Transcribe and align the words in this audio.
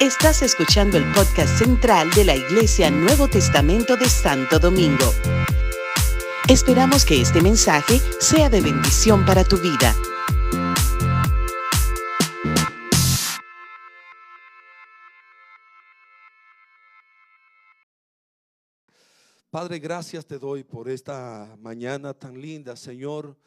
Estás 0.00 0.42
escuchando 0.42 0.98
el 0.98 1.04
podcast 1.12 1.58
central 1.58 2.10
de 2.10 2.24
la 2.24 2.36
Iglesia 2.36 2.90
Nuevo 2.90 3.28
Testamento 3.28 3.96
de 3.96 4.08
Santo 4.08 4.58
Domingo. 4.58 5.12
Esperamos 6.48 7.04
que 7.04 7.20
este 7.20 7.40
mensaje 7.40 8.00
sea 8.20 8.50
de 8.50 8.60
bendición 8.60 9.24
para 9.24 9.44
tu 9.44 9.56
vida. 9.56 9.94
Padre, 19.54 19.78
gracias 19.78 20.26
te 20.26 20.36
doy 20.36 20.64
por 20.64 20.88
esta 20.88 21.56
mañana 21.60 22.12
tan 22.12 22.40
linda, 22.40 22.74
Señor, 22.74 23.38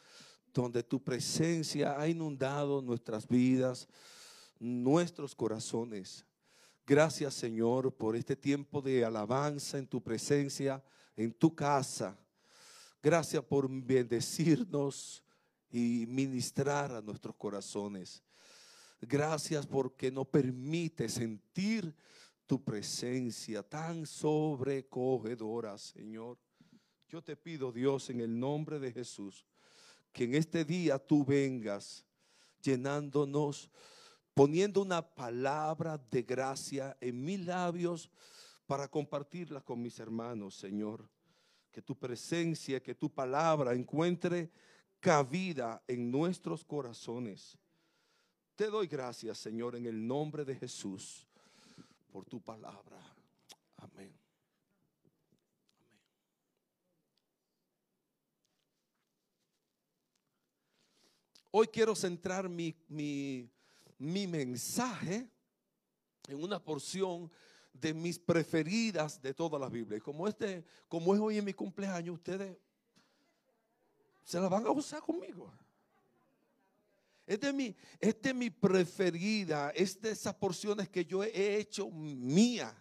donde 0.54 0.82
tu 0.82 1.04
presencia 1.04 2.00
ha 2.00 2.08
inundado 2.08 2.80
nuestras 2.80 3.28
vidas, 3.28 3.86
nuestros 4.58 5.34
corazones. 5.34 6.24
Gracias, 6.86 7.34
Señor, 7.34 7.94
por 7.94 8.16
este 8.16 8.34
tiempo 8.34 8.80
de 8.80 9.04
alabanza 9.04 9.78
en 9.78 9.86
tu 9.86 10.02
presencia, 10.02 10.82
en 11.16 11.32
tu 11.32 11.54
casa. 11.54 12.16
Gracias 13.02 13.44
por 13.44 13.68
bendecirnos 13.70 15.22
y 15.70 16.06
ministrar 16.08 16.92
a 16.92 17.02
nuestros 17.02 17.36
corazones. 17.36 18.22
Gracias 19.00 19.66
porque 19.66 20.10
nos 20.10 20.26
permite 20.26 21.08
sentir 21.08 21.94
tu 22.46 22.64
presencia 22.64 23.62
tan 23.62 24.06
sobrecogedora, 24.06 25.76
Señor. 25.78 26.38
Yo 27.08 27.22
te 27.22 27.36
pido, 27.36 27.70
Dios, 27.70 28.10
en 28.10 28.20
el 28.20 28.38
nombre 28.38 28.78
de 28.78 28.92
Jesús, 28.92 29.46
que 30.12 30.24
en 30.24 30.34
este 30.34 30.64
día 30.64 30.98
tú 30.98 31.24
vengas 31.24 32.04
llenándonos, 32.62 33.70
poniendo 34.38 34.82
una 34.82 35.02
palabra 35.02 35.98
de 35.98 36.22
gracia 36.22 36.96
en 37.00 37.24
mis 37.24 37.44
labios 37.44 38.08
para 38.68 38.86
compartirla 38.86 39.60
con 39.60 39.82
mis 39.82 39.98
hermanos, 39.98 40.54
Señor. 40.54 41.10
Que 41.72 41.82
tu 41.82 41.98
presencia, 41.98 42.80
que 42.80 42.94
tu 42.94 43.12
palabra 43.12 43.74
encuentre 43.74 44.52
cabida 45.00 45.82
en 45.88 46.12
nuestros 46.12 46.64
corazones. 46.64 47.58
Te 48.54 48.70
doy 48.70 48.86
gracias, 48.86 49.38
Señor, 49.38 49.74
en 49.74 49.86
el 49.86 50.06
nombre 50.06 50.44
de 50.44 50.54
Jesús 50.54 51.26
por 52.12 52.24
tu 52.24 52.40
palabra. 52.40 52.96
Amén. 53.78 54.16
Hoy 61.50 61.66
quiero 61.66 61.96
centrar 61.96 62.48
mi, 62.48 62.76
mi, 62.86 63.50
mi 63.98 64.26
mensaje 64.26 65.30
en 66.28 66.42
una 66.42 66.62
porción 66.62 67.30
de 67.72 67.94
mis 67.94 68.18
preferidas 68.18 69.20
de 69.20 69.34
toda 69.34 69.58
la 69.58 69.68
Biblia. 69.68 69.98
Y 69.98 70.00
como, 70.00 70.26
este, 70.26 70.64
como 70.88 71.14
es 71.14 71.20
hoy 71.20 71.38
en 71.38 71.44
mi 71.44 71.54
cumpleaños, 71.54 72.14
ustedes 72.14 72.56
se 74.24 74.40
la 74.40 74.48
van 74.48 74.66
a 74.66 74.70
usar 74.70 75.00
conmigo. 75.00 75.52
Esta 77.26 77.48
es 77.48 77.54
mi, 77.54 77.76
este 78.00 78.30
es 78.30 78.34
mi 78.34 78.50
preferida, 78.50 79.70
es 79.70 80.00
de 80.00 80.10
esas 80.10 80.34
porciones 80.34 80.88
que 80.88 81.04
yo 81.04 81.22
he 81.22 81.56
hecho 81.56 81.90
mía. 81.90 82.74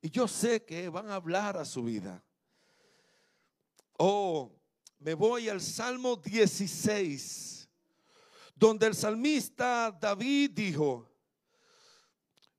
Y 0.00 0.10
yo 0.10 0.28
sé 0.28 0.64
que 0.64 0.88
van 0.88 1.08
a 1.08 1.14
hablar 1.14 1.56
a 1.56 1.64
su 1.64 1.84
vida. 1.84 2.22
Oh, 3.96 4.52
me 5.00 5.14
voy 5.14 5.48
al 5.48 5.60
Salmo 5.60 6.16
16, 6.16 7.57
donde 8.58 8.88
el 8.88 8.94
salmista 8.94 9.96
David 10.00 10.50
dijo, 10.50 11.08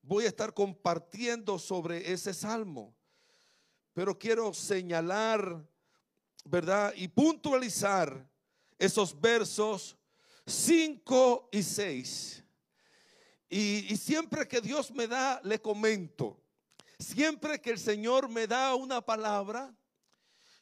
voy 0.02 0.23
a 0.23 0.30
estar 0.30 0.53
compartiendo 0.53 1.59
sobre 1.59 2.11
ese 2.11 2.33
salmo, 2.33 2.95
pero 3.94 4.17
quiero 4.17 4.53
señalar, 4.53 5.67
¿verdad? 6.46 6.94
Y 6.96 7.09
puntualizar 7.09 8.25
esos 8.78 9.19
versos 9.19 9.97
5 10.46 11.50
y 11.51 11.63
6. 11.63 12.44
Y, 13.50 13.97
siempre 13.97 14.47
que 14.47 14.62
Dios 14.62 14.91
me 14.91 15.06
da, 15.06 15.41
le 15.44 15.59
comento. 15.59 16.41
Siempre 16.97 17.59
que 17.59 17.72
el 17.72 17.79
Señor 17.79 18.29
me 18.29 18.47
da 18.47 18.75
una 18.75 19.02
palabra, 19.02 19.75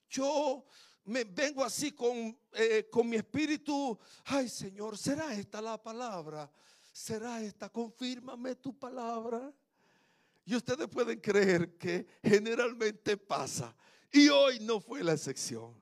yo 0.09 0.65
me 1.07 1.23
vengo 1.23 1.63
así 1.63 1.93
con, 1.93 2.37
eh, 2.53 2.87
con 2.91 3.07
mi 3.07 3.15
espíritu. 3.15 3.97
Ay 4.25 4.49
Señor, 4.49 4.97
¿será 4.97 5.33
esta 5.33 5.61
la 5.61 5.81
palabra? 5.81 6.51
¿Será 6.91 7.41
esta? 7.41 7.69
Confírmame 7.69 8.55
tu 8.55 8.77
palabra. 8.77 9.53
Y 10.45 10.55
ustedes 10.55 10.87
pueden 10.87 11.19
creer 11.19 11.77
que 11.77 12.05
generalmente 12.21 13.17
pasa. 13.17 13.75
Y 14.11 14.29
hoy 14.29 14.59
no 14.59 14.79
fue 14.79 15.03
la 15.03 15.13
excepción. 15.13 15.81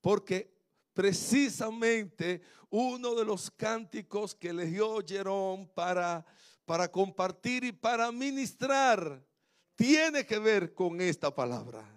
Porque 0.00 0.54
precisamente 0.92 2.42
uno 2.70 3.14
de 3.14 3.24
los 3.24 3.50
cánticos 3.50 4.34
que 4.34 4.48
eligió 4.48 4.98
Jerón 5.06 5.68
para, 5.74 6.24
para 6.64 6.90
compartir 6.90 7.64
y 7.64 7.72
para 7.72 8.12
ministrar 8.12 9.24
tiene 9.74 10.26
que 10.26 10.38
ver 10.38 10.74
con 10.74 11.00
esta 11.00 11.34
palabra. 11.34 11.95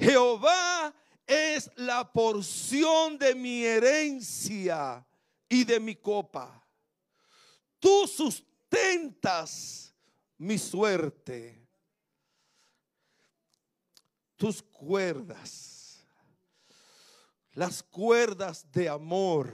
Jehová 0.00 0.94
es 1.26 1.70
la 1.76 2.10
porción 2.10 3.18
de 3.18 3.34
mi 3.34 3.64
herencia 3.64 5.06
y 5.48 5.64
de 5.64 5.78
mi 5.78 5.94
copa. 5.94 6.66
Tú 7.78 8.06
sustentas 8.06 9.94
mi 10.38 10.58
suerte. 10.58 11.68
Tus 14.36 14.62
cuerdas 14.62 15.80
las 17.54 17.82
cuerdas 17.82 18.70
de 18.72 18.88
amor, 18.88 19.50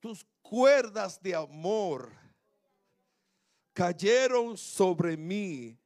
tus 0.00 0.26
cuerdas 0.42 1.22
de 1.22 1.34
amor 1.34 2.12
cayeron 3.72 4.56
sobre 4.58 5.16
mí. 5.16 5.78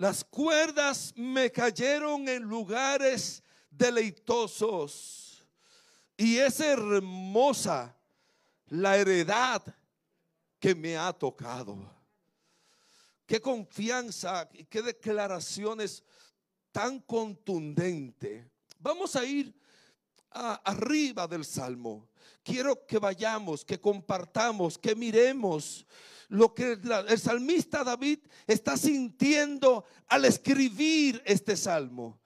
Las 0.00 0.24
cuerdas 0.24 1.12
me 1.14 1.52
cayeron 1.52 2.26
en 2.26 2.42
lugares 2.44 3.42
deleitosos 3.70 5.46
y 6.16 6.38
es 6.38 6.58
hermosa 6.58 7.94
la 8.68 8.96
heredad 8.96 9.62
que 10.58 10.74
me 10.74 10.96
ha 10.96 11.12
tocado. 11.12 11.76
Qué 13.26 13.42
confianza 13.42 14.48
y 14.54 14.64
qué 14.64 14.80
declaraciones 14.80 16.02
tan 16.72 17.00
contundente. 17.00 18.50
Vamos 18.78 19.14
a 19.16 19.24
ir 19.26 19.54
arriba 20.30 21.26
del 21.26 21.44
Salmo. 21.44 22.08
Quiero 22.42 22.86
que 22.86 22.98
vayamos, 22.98 23.66
que 23.66 23.78
compartamos, 23.78 24.78
que 24.78 24.94
miremos 24.94 25.84
lo 26.30 26.54
que 26.54 26.78
el 27.08 27.18
salmista 27.18 27.84
David 27.84 28.20
está 28.46 28.76
sintiendo 28.76 29.84
al 30.08 30.24
escribir 30.24 31.22
este 31.24 31.56
salmo. 31.56 32.18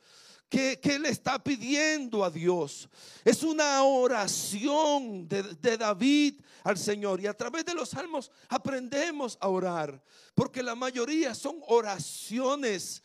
Que, 0.48 0.78
que, 0.78 1.00
le 1.00 1.08
está 1.08 1.42
pidiendo 1.42 2.22
a 2.22 2.30
Dios. 2.30 2.88
Es 3.24 3.42
una 3.42 3.82
oración 3.82 5.26
de, 5.26 5.42
de, 5.42 5.76
David 5.76 6.40
al 6.62 6.78
Señor. 6.78 7.20
Y 7.20 7.26
a 7.26 7.34
través 7.34 7.64
de 7.64 7.74
los 7.74 7.88
salmos 7.88 8.30
aprendemos 8.48 9.36
a 9.40 9.48
orar. 9.48 10.00
Porque 10.32 10.62
la 10.62 10.76
mayoría 10.76 11.34
son 11.34 11.56
oraciones 11.66 13.02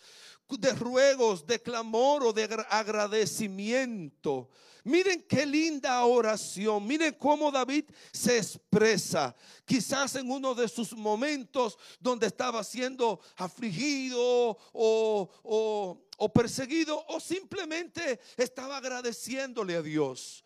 de 0.48 0.74
ruegos, 0.74 1.48
de 1.48 1.60
clamor 1.60 2.24
o 2.24 2.34
de 2.34 2.44
agradecimiento. 2.70 4.50
Miren 4.84 5.24
qué 5.28 5.46
linda 5.46 6.04
oración. 6.06 6.86
Miren 6.86 7.14
cómo 7.14 7.52
David 7.52 7.86
se 8.12 8.38
expresa. 8.38 9.36
Quizás 9.66 10.16
en 10.16 10.30
uno 10.30 10.56
de 10.56 10.68
sus 10.68 10.94
momentos 10.94 11.78
donde 12.00 12.28
estaba 12.28 12.64
siendo 12.64 13.20
afligido 13.38 14.58
o, 14.74 16.32
perseguido 16.34 17.06
o 17.08 17.20
simplemente 17.20 18.20
estaba 18.38 18.78
agradeciéndole 18.78 19.76
a 19.76 19.82
Dios. 19.82 20.44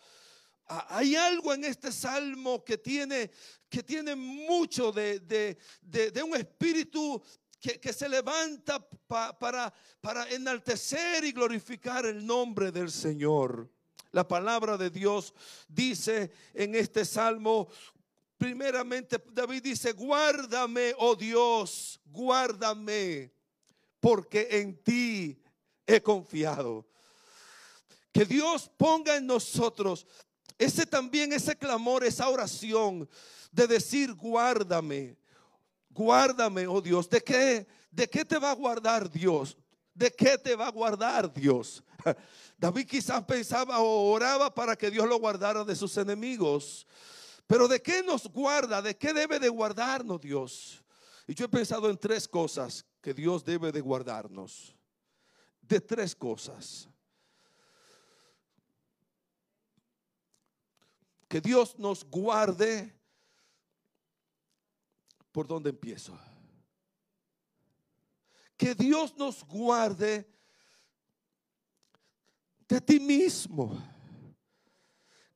Hay 0.66 1.16
algo 1.16 1.54
en 1.54 1.66
este 1.66 1.92
salmo 1.92 2.64
que 2.64 2.78
tiene, 2.78 3.32
que 3.70 3.84
tiene 3.84 4.16
mucho 4.16 4.92
de, 4.92 5.20
de 5.20 6.24
un 6.24 6.36
espíritu 6.36 7.22
que, 7.80 7.94
se 7.94 8.10
levanta 8.10 8.86
para, 9.08 9.74
para 10.02 10.30
enaltecer 10.30 11.24
y 11.24 11.32
glorificar 11.32 12.06
el 12.06 12.26
nombre 12.26 12.72
del 12.72 12.92
Señor. 12.92 13.72
La 14.14 14.28
palabra 14.28 14.78
de 14.78 14.92
Dios 14.92 15.34
dice 15.68 16.32
en 16.54 16.76
este 16.76 17.04
salmo, 17.04 17.68
primeramente 18.38 19.18
David 19.32 19.64
dice, 19.64 19.92
guárdame, 19.92 20.94
oh 21.00 21.16
Dios, 21.16 22.00
guárdame, 22.06 23.34
porque 24.00 24.48
en 24.52 24.78
ti 24.84 25.42
he 25.88 26.00
confiado. 26.00 26.86
Que 28.12 28.24
Dios 28.24 28.70
ponga 28.78 29.18
en 29.18 29.26
nosotros 29.26 30.06
ese 30.60 30.86
también, 30.86 31.34
ese 31.34 31.56
clamor, 31.56 32.04
esa 32.04 32.30
oración 32.30 33.10
de 33.52 33.66
decir, 33.66 34.14
guárdame, 34.14 35.18
guárdame, 35.90 36.68
oh 36.68 36.82
Dios. 36.82 37.10
¿De 37.10 37.20
qué, 37.20 37.66
¿De 37.90 38.08
qué 38.08 38.24
te 38.24 38.38
va 38.38 38.52
a 38.52 38.56
guardar 38.56 39.10
Dios? 39.10 39.58
¿De 39.92 40.12
qué 40.12 40.38
te 40.38 40.56
va 40.56 40.68
a 40.68 40.72
guardar 40.72 41.34
Dios? 41.34 41.84
David 42.58 42.88
quizás 42.88 43.24
pensaba 43.26 43.80
o 43.80 44.12
oraba 44.12 44.54
para 44.54 44.76
que 44.76 44.90
Dios 44.90 45.08
lo 45.08 45.20
guardara 45.20 45.64
de 45.64 45.76
sus 45.76 45.98
enemigos. 45.98 46.88
Pero 47.48 47.68
¿de 47.68 47.82
qué 47.82 48.04
nos 48.04 48.28
guarda? 48.28 48.82
¿De 48.82 48.98
qué 48.98 49.14
debe 49.14 49.40
de 49.40 49.50
guardarnos 49.50 50.22
Dios? 50.22 50.84
Y 51.28 51.36
yo 51.36 51.46
he 51.46 51.50
pensado 51.50 51.90
en 51.90 51.98
tres 51.98 52.28
cosas 52.28 52.86
que 53.02 53.14
Dios 53.14 53.44
debe 53.44 53.72
de 53.72 53.82
guardarnos. 53.82 54.76
De 55.62 55.80
tres 55.80 56.16
cosas. 56.16 56.90
Que 61.28 61.42
Dios 61.42 61.78
nos 61.78 62.04
guarde. 62.04 62.98
¿Por 65.32 65.48
dónde 65.48 65.70
empiezo? 65.70 66.18
Que 68.56 68.76
Dios 68.76 69.16
nos 69.18 69.44
guarde 69.44 70.33
de 72.74 72.82
ti 72.82 73.00
mismo. 73.00 73.80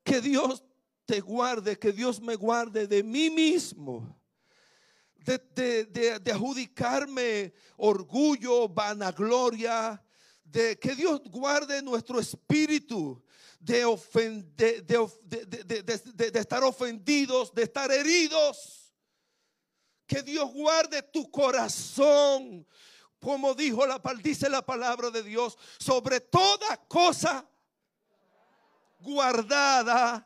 Que 0.03 0.19
Dios 0.19 0.63
te 1.05 1.19
guarde, 1.19 1.77
que 1.77 1.91
Dios 1.91 2.19
me 2.19 2.35
guarde 2.35 2.87
de 2.87 3.03
mí 3.03 3.29
mismo. 3.29 4.19
De, 5.23 6.19
adjudicarme 6.31 7.53
orgullo, 7.75 8.67
vanagloria, 8.67 10.01
de 10.43 10.79
que 10.79 10.95
Dios 10.95 11.21
guarde 11.25 11.81
nuestro 11.81 12.19
espíritu 12.19 13.21
de, 13.59 13.83
de, 14.55 14.81
de, 16.31 16.39
estar 16.39 16.63
ofendidos, 16.63 17.53
de 17.53 17.63
estar 17.63 17.91
heridos. 17.91 18.95
Que 20.07 20.23
Dios 20.23 20.51
guarde 20.53 21.03
tu 21.03 21.29
corazón, 21.29 22.65
como 23.19 23.53
dijo 23.53 23.85
la, 23.85 24.01
dice 24.21 24.49
la 24.49 24.65
palabra 24.65 25.09
de 25.09 25.23
Dios, 25.23 25.57
sobre 25.79 26.19
toda 26.19 26.77
cosa 26.87 27.45
guardada. 28.99 30.25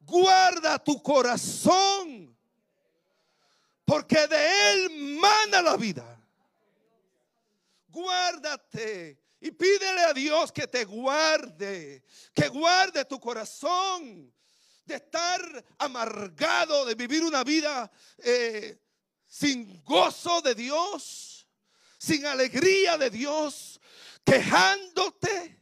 Guarda 0.00 0.78
tu 0.78 1.02
corazón, 1.02 2.36
porque 3.84 4.26
de 4.26 4.72
él 4.72 5.18
mana 5.18 5.62
la 5.62 5.76
vida. 5.76 6.20
Guárdate 7.88 9.18
y 9.40 9.50
pídele 9.50 10.00
a 10.04 10.12
Dios 10.12 10.52
que 10.52 10.66
te 10.66 10.84
guarde, 10.84 12.02
que 12.34 12.48
guarde 12.48 13.04
tu 13.04 13.20
corazón 13.20 14.32
de 14.84 14.96
estar 14.96 15.64
amargado, 15.78 16.84
de 16.84 16.94
vivir 16.94 17.22
una 17.24 17.44
vida 17.44 17.90
eh, 18.18 18.78
sin 19.26 19.82
gozo 19.82 20.40
de 20.42 20.54
Dios, 20.54 21.33
sin 22.04 22.26
alegría 22.26 22.98
de 22.98 23.10
Dios, 23.10 23.80
quejándote. 24.24 25.60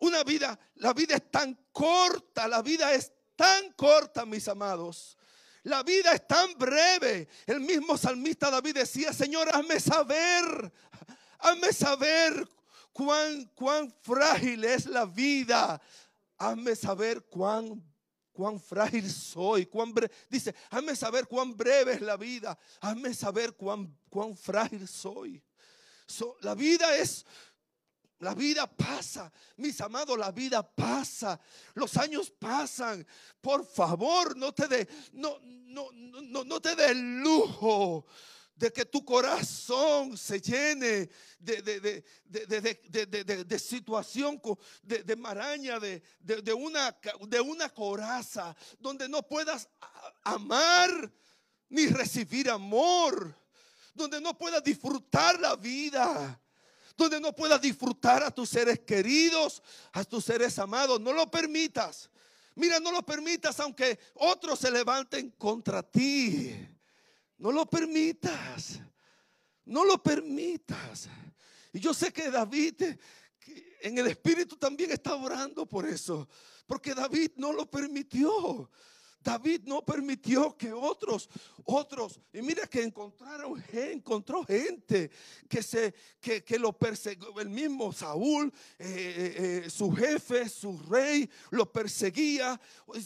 Una 0.00 0.22
vida, 0.24 0.58
la 0.76 0.92
vida 0.92 1.16
es 1.16 1.30
tan 1.30 1.58
corta, 1.72 2.46
la 2.46 2.62
vida 2.62 2.92
es 2.92 3.12
tan 3.34 3.72
corta, 3.72 4.26
mis 4.26 4.46
amados. 4.48 5.16
La 5.62 5.82
vida 5.82 6.12
es 6.12 6.26
tan 6.28 6.56
breve. 6.58 7.28
El 7.46 7.60
mismo 7.60 7.96
salmista 7.96 8.50
David 8.50 8.74
decía, 8.74 9.12
Señor, 9.12 9.48
hazme 9.52 9.80
saber 9.80 10.72
Hazme 11.38 11.72
saber 11.72 12.48
cuán, 12.92 13.44
cuán 13.54 13.94
frágil 14.02 14.64
es 14.64 14.86
la 14.86 15.04
vida. 15.04 15.80
Hazme 16.38 16.74
saber 16.74 17.24
cuán, 17.24 17.82
cuán 18.36 18.60
frágil 18.60 19.10
soy. 19.10 19.64
Cuán 19.64 19.94
dice, 20.28 20.54
hazme 20.70 20.94
saber 20.94 21.26
cuán 21.26 21.56
breve 21.56 21.94
es 21.94 22.02
la 22.02 22.18
vida. 22.18 22.58
Hazme 22.82 23.14
saber 23.14 23.54
cuán, 23.54 23.98
cuán 24.10 24.36
frágil 24.36 24.86
soy. 24.86 25.42
la 26.42 26.54
vida 26.54 26.94
es 26.96 27.24
la 28.18 28.34
vida 28.34 28.66
pasa, 28.66 29.30
mis 29.58 29.78
amados, 29.82 30.16
la 30.16 30.32
vida 30.32 30.62
pasa, 30.62 31.38
los 31.74 31.98
años 31.98 32.30
pasan. 32.30 33.06
Por 33.42 33.66
favor, 33.66 34.34
no 34.36 34.54
te 34.54 34.68
dé 34.68 34.88
no, 35.12 35.38
no, 35.42 35.90
no, 35.92 36.44
no 36.44 36.60
te 36.60 36.74
dé 36.74 36.92
el 36.92 37.20
lujo 37.20 38.06
de 38.56 38.72
que 38.72 38.86
tu 38.86 39.04
corazón 39.04 40.16
se 40.16 40.40
llene 40.40 41.10
de, 41.38 42.02
de, 42.24 43.44
de 43.44 43.58
situación, 43.58 44.40
de, 44.82 45.16
maraña, 45.16 45.78
de, 45.78 46.02
una, 46.54 46.96
de 47.28 47.40
una 47.40 47.68
coraza, 47.68 48.56
donde 48.80 49.08
no 49.08 49.22
puedas 49.22 49.68
amar 50.24 51.12
ni 51.68 51.86
recibir 51.88 52.48
amor, 52.50 53.36
donde 53.94 54.20
no 54.20 54.36
puedas 54.36 54.64
disfrutar 54.64 55.38
la 55.38 55.54
vida, 55.54 56.40
donde 56.96 57.20
no 57.20 57.34
puedas 57.34 57.60
disfrutar 57.60 58.22
a 58.22 58.30
tus 58.30 58.48
seres 58.48 58.80
queridos, 58.80 59.62
a 59.92 60.02
tus 60.02 60.24
seres 60.24 60.58
amados. 60.58 60.98
No 60.98 61.12
lo 61.12 61.30
permitas. 61.30 62.08
Mira, 62.54 62.80
no 62.80 62.90
lo 62.90 63.04
permitas 63.04 63.60
aunque 63.60 63.98
otros 64.14 64.60
se 64.60 64.70
levanten 64.70 65.30
contra 65.32 65.82
ti. 65.82 66.75
No 67.38 67.52
lo 67.52 67.66
permitas. 67.66 68.80
No 69.64 69.84
lo 69.84 70.02
permitas. 70.02 71.08
Y 71.72 71.80
yo 71.80 71.92
sé 71.92 72.12
que 72.12 72.30
David 72.30 72.82
en 73.80 73.98
el 73.98 74.06
Espíritu 74.08 74.56
también 74.56 74.90
está 74.90 75.14
orando 75.14 75.66
por 75.66 75.86
eso. 75.86 76.28
Porque 76.66 76.94
David 76.94 77.32
no 77.36 77.52
lo 77.52 77.70
permitió. 77.70 78.70
David 79.26 79.62
no 79.64 79.84
permitió 79.84 80.56
que 80.56 80.72
otros, 80.72 81.28
otros, 81.64 82.20
y 82.32 82.42
mira 82.42 82.64
que 82.68 82.80
encontraron, 82.80 83.60
encontró 83.72 84.44
gente 84.44 85.10
que 85.48 85.64
se, 85.64 85.92
que, 86.20 86.44
que 86.44 86.56
lo 86.60 86.72
persiguió, 86.72 87.40
el 87.40 87.50
mismo 87.50 87.92
Saúl, 87.92 88.52
eh, 88.78 88.84
eh, 88.86 89.62
eh, 89.64 89.70
su 89.70 89.90
jefe, 89.90 90.48
su 90.48 90.78
rey, 90.88 91.28
lo 91.50 91.72
perseguía. 91.72 92.60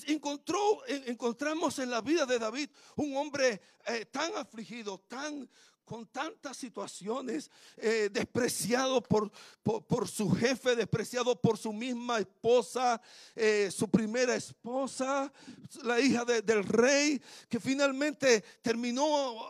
Encontró, 0.09 0.87
encontramos 0.87 1.79
en 1.79 1.89
la 1.89 2.03
vida 2.03 2.27
de 2.27 2.39
David 2.39 2.69
un 2.97 3.17
hombre 3.17 3.59
tan 4.11 4.37
afligido, 4.37 4.99
tan 5.09 5.49
con 5.91 6.07
tantas 6.07 6.57
situaciones, 6.57 7.51
eh, 7.77 8.09
despreciado 8.13 9.03
por, 9.03 9.29
por, 9.61 10.07
su 10.07 10.31
jefe, 10.31 10.77
despreciado 10.77 11.35
por 11.35 11.59
su 11.59 11.73
misma 11.73 12.21
esposa, 12.21 13.03
eh, 13.35 13.73
su 13.73 13.91
primera 13.91 14.37
esposa, 14.37 15.33
la 15.83 15.99
hija 15.99 16.25
del 16.25 16.63
rey, 16.63 17.21
que 17.49 17.59
finalmente 17.59 18.45
terminó 18.63 19.49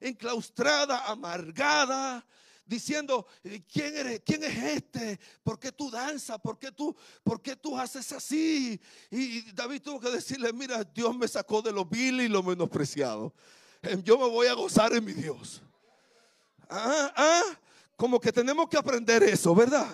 enclaustrada, 0.00 1.04
amargada 1.04 2.26
diciendo, 2.64 3.26
eh, 3.44 3.62
¿quién 3.70 3.94
eres? 3.98 4.22
¿Quién 4.24 4.42
es 4.44 4.56
este? 4.56 5.20
¿Por 5.42 5.58
qué 5.58 5.72
tú 5.72 5.90
danzas? 5.90 6.40
¿Por 6.40 6.58
qué 6.58 6.72
tú, 6.72 6.96
por 7.22 7.42
qué 7.42 7.54
tú 7.54 7.76
haces 7.76 8.10
así? 8.12 8.80
Y 9.10 9.52
David 9.52 9.82
tuvo 9.82 10.00
que 10.00 10.08
decirle, 10.08 10.54
mira, 10.54 10.84
Dios 10.84 11.14
me 11.14 11.28
sacó 11.28 11.60
de 11.60 11.70
lo 11.70 11.84
vil 11.84 12.22
y 12.22 12.28
lo 12.28 12.42
menospreciado. 12.42 13.34
yo 14.04 14.18
me 14.18 14.28
voy 14.28 14.46
a 14.46 14.54
gozar 14.54 14.92
en 14.92 15.04
mi 15.04 15.12
Dios. 15.12 15.62
Ah, 16.68 17.12
ah, 17.16 17.58
como 17.96 18.20
que 18.20 18.32
tenemos 18.32 18.68
que 18.68 18.76
aprender 18.76 19.22
eso, 19.22 19.54
¿verdad? 19.54 19.88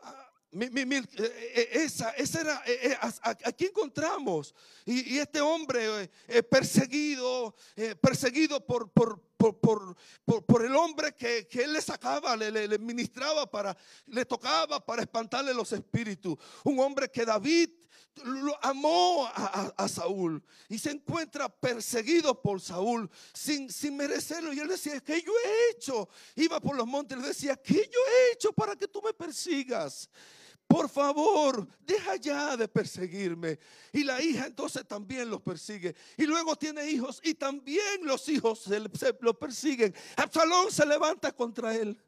Ah, 0.00 0.30
eh, 0.52 0.70
eh, 0.74 1.68
esa, 1.72 2.10
esa 2.10 2.40
era, 2.40 2.62
eh, 2.66 2.96
aquí 3.44 3.66
encontramos. 3.66 4.54
Y, 4.84 5.18
este 5.18 5.40
hombre 5.40 6.10
perseguido, 6.48 7.54
perseguido 8.00 8.64
por, 8.64 8.90
por, 8.90 9.20
por, 9.38 9.96
por, 10.44 10.64
el 10.64 10.74
hombre 10.74 11.14
que, 11.14 11.46
que, 11.46 11.62
él 11.62 11.72
le 11.72 11.80
sacaba, 11.80 12.36
le, 12.36 12.50
le, 12.50 12.78
ministraba 12.78 13.48
para, 13.48 13.76
le 14.06 14.24
tocaba 14.24 14.84
para 14.84 15.02
espantarle 15.02 15.54
los 15.54 15.72
espíritus. 15.72 16.36
Un 16.64 16.80
hombre 16.80 17.08
que 17.08 17.24
David 17.24 17.70
lo 18.24 18.58
amó 18.64 19.30
a, 19.32 19.88
Saúl 19.88 20.42
y 20.68 20.78
se 20.78 20.90
encuentra 20.90 21.48
perseguido 21.48 22.42
por 22.42 22.60
Saúl 22.60 23.08
sin, 23.32 23.70
sin 23.70 23.96
merecerlo. 23.96 24.52
Y 24.52 24.58
él 24.58 24.68
decía, 24.68 25.00
¿qué 25.00 25.22
yo 25.22 25.32
he 25.44 25.70
hecho? 25.70 26.08
Iba 26.34 26.58
por 26.60 26.76
los 26.76 26.86
montes 26.86 27.16
y 27.16 27.20
le 27.20 27.28
decía, 27.28 27.56
¿qué 27.56 27.74
yo 27.74 28.00
he 28.10 28.32
hecho 28.32 28.52
para 28.52 28.74
que 28.74 28.88
tú 28.88 29.00
me 29.02 29.14
persigas? 29.14 30.10
Por 30.68 30.90
favor, 30.90 31.66
deja 31.80 32.16
ya 32.16 32.54
de 32.54 32.68
perseguirme. 32.68 33.58
Y 33.90 34.04
la 34.04 34.20
hija 34.20 34.46
entonces 34.46 34.86
también 34.86 35.30
los 35.30 35.40
persigue. 35.40 35.96
Y 36.18 36.26
luego 36.26 36.56
tiene 36.56 36.86
hijos 36.90 37.22
y 37.24 37.32
también 37.32 38.02
los 38.02 38.28
hijos 38.28 38.64
se, 38.64 38.78
lo 39.20 39.38
persiguen. 39.38 39.94
Absalón 40.16 40.70
se 40.70 40.84
levanta 40.84 41.32
contra 41.32 41.74
él. 41.74 41.98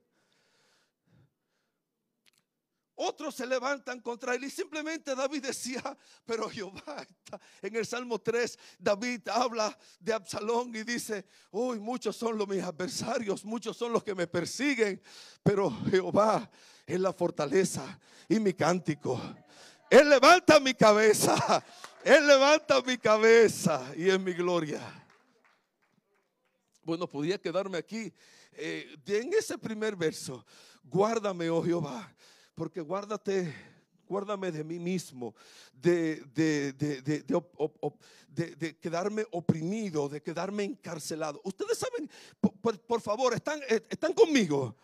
Otros 3.03 3.35
se 3.35 3.47
levantan 3.47 3.99
contra 4.01 4.35
él 4.35 4.45
y 4.45 4.51
simplemente 4.51 5.15
David 5.15 5.47
decía, 5.47 5.83
pero 6.27 6.51
Jehová 6.51 6.97
está. 6.99 7.41
En 7.63 7.75
el 7.75 7.87
Salmo 7.87 8.19
3, 8.19 8.59
David 8.79 9.27
habla 9.29 9.75
de 9.99 10.13
Absalón 10.13 10.77
y 10.77 10.83
dice, 10.83 11.25
uy, 11.51 11.79
muchos 11.79 12.15
son 12.15 12.37
los 12.37 12.47
mis 12.47 12.63
adversarios, 12.63 13.43
muchos 13.43 13.75
son 13.75 13.95
los 13.95 14.05
que 14.05 14.15
me 14.15 14.27
persiguen, 14.27 15.01
pero 15.43 15.71
Jehová 15.91 16.51
es 16.95 17.01
la 17.01 17.13
fortaleza 17.13 17.99
y 18.29 18.41
mi 18.41 18.53
cántico. 18.53 19.21
Él 19.89 20.09
levanta 20.09 20.61
mi 20.61 20.75
cabeza. 20.75 21.65
Él 22.05 22.27
levanta 22.27 22.81
mi 22.81 22.97
cabeza 22.97 23.93
y 23.97 24.09
es 24.09 24.19
mi 24.19 24.33
gloria. 24.33 24.81
Bueno, 26.83 27.07
podía 27.07 27.39
quedarme 27.39 27.79
aquí 27.79 28.13
eh, 28.53 28.97
en 29.07 29.33
ese 29.35 29.59
primer 29.59 29.97
verso. 29.97 30.45
Guárdame, 30.85 31.51
oh 31.51 31.63
Jehová, 31.63 32.13
porque 32.55 32.81
guárdate, 32.81 33.55
guárdame 34.09 34.51
de 34.51 34.65
mí 34.65 34.79
mismo, 34.79 35.35
de, 35.73 36.23
de, 36.35 36.73
de, 36.73 38.77
quedarme 38.79 39.27
oprimido, 39.31 40.09
de 40.09 40.23
quedarme 40.23 40.65
encarcelado. 40.65 41.41
Ustedes 41.45 41.79
saben, 41.79 42.11
por, 42.41 43.01
favor, 43.01 43.35
están, 43.35 43.61
eh, 43.69 43.83
están 43.89 44.15
conmigo. 44.15 44.75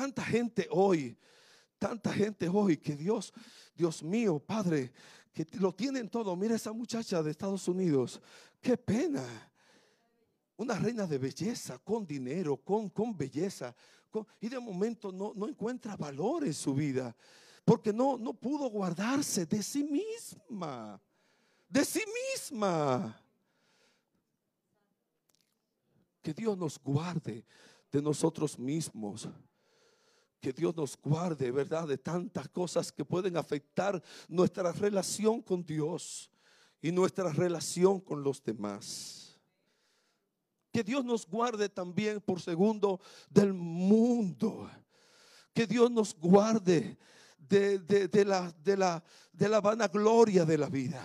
Tanta 0.00 0.24
gente 0.24 0.66
hoy, 0.70 1.14
tanta 1.78 2.10
gente 2.10 2.48
hoy 2.48 2.78
que 2.78 2.96
Dios, 2.96 3.34
Dios 3.74 4.02
mío, 4.02 4.38
Padre, 4.38 4.90
que 5.30 5.46
lo 5.58 5.74
tienen 5.74 6.08
todo. 6.08 6.34
Mira 6.36 6.54
esa 6.54 6.72
muchacha 6.72 7.22
de 7.22 7.30
Estados 7.30 7.68
Unidos. 7.68 8.18
Qué 8.62 8.78
pena. 8.78 9.22
Una 10.56 10.78
reina 10.78 11.06
de 11.06 11.18
belleza, 11.18 11.76
con 11.80 12.06
dinero, 12.06 12.56
con, 12.56 12.88
con 12.88 13.14
belleza. 13.14 13.76
y 14.40 14.48
de 14.48 14.58
momento 14.58 15.12
no, 15.12 15.34
no 15.36 15.46
encuentra 15.46 15.98
valor 15.98 16.46
en 16.46 16.54
su 16.54 16.72
vida. 16.72 17.14
Porque 17.62 17.92
no, 17.92 18.16
no 18.16 18.32
pudo 18.32 18.70
guardarse 18.70 19.44
de 19.44 19.62
sí 19.62 19.84
misma. 19.84 20.98
De 21.68 21.84
sí 21.84 22.02
misma. 22.32 23.22
Que 26.22 26.32
Dios 26.32 26.56
nos 26.56 26.78
guarde 26.82 27.44
de 27.92 28.00
nosotros 28.00 28.58
mismos 28.58 29.28
que 30.40 30.52
Dios 30.52 30.74
nos 30.74 30.96
guarde, 30.96 31.50
¿verdad? 31.50 31.86
De 31.86 31.98
tantas 31.98 32.48
cosas 32.48 32.90
que 32.90 33.04
pueden 33.04 33.36
afectar 33.36 34.02
nuestra 34.28 34.72
relación 34.72 35.42
con 35.42 35.64
Dios 35.64 36.30
y 36.80 36.90
nuestra 36.90 37.30
relación 37.30 38.00
con 38.00 38.22
los 38.22 38.42
demás. 38.42 39.38
Que 40.72 40.82
Dios 40.82 41.04
nos 41.04 41.26
guarde 41.26 41.68
también, 41.68 42.20
por 42.20 42.40
segundo, 42.40 43.00
del 43.28 43.52
mundo. 43.52 44.70
Que 45.52 45.66
Dios 45.66 45.90
nos 45.90 46.14
guarde 46.14 46.96
de, 47.36 48.24
la, 48.24 48.52
de, 48.62 48.76
la, 48.76 49.02
de 49.32 49.48
la 49.48 49.60
vanagloria 49.60 50.44
de 50.44 50.56
la 50.56 50.68
vida. 50.68 51.02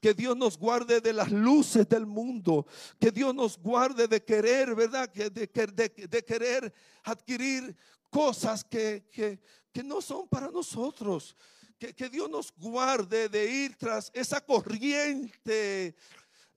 Que 0.00 0.14
Dios 0.14 0.36
nos 0.36 0.58
guarde 0.58 1.00
de 1.00 1.12
las 1.12 1.30
luces 1.30 1.88
del 1.88 2.06
mundo. 2.06 2.66
Que 2.98 3.10
Dios 3.12 3.34
nos 3.34 3.58
guarde 3.58 4.08
de 4.08 4.24
querer, 4.24 4.74
¿verdad? 4.74 5.12
De, 5.12 5.30
de, 5.30 6.08
de 6.08 6.24
querer 6.24 6.72
adquirir 7.04 7.76
cosas 8.16 8.64
que, 8.64 9.38
no 9.84 10.00
son 10.00 10.26
para 10.26 10.50
nosotros. 10.50 11.36
Que, 11.78 12.08
Dios 12.08 12.30
nos 12.30 12.50
guarde 12.56 13.28
de 13.28 13.44
ir 13.44 13.76
tras 13.76 14.10
esa 14.14 14.40
corriente 14.40 15.94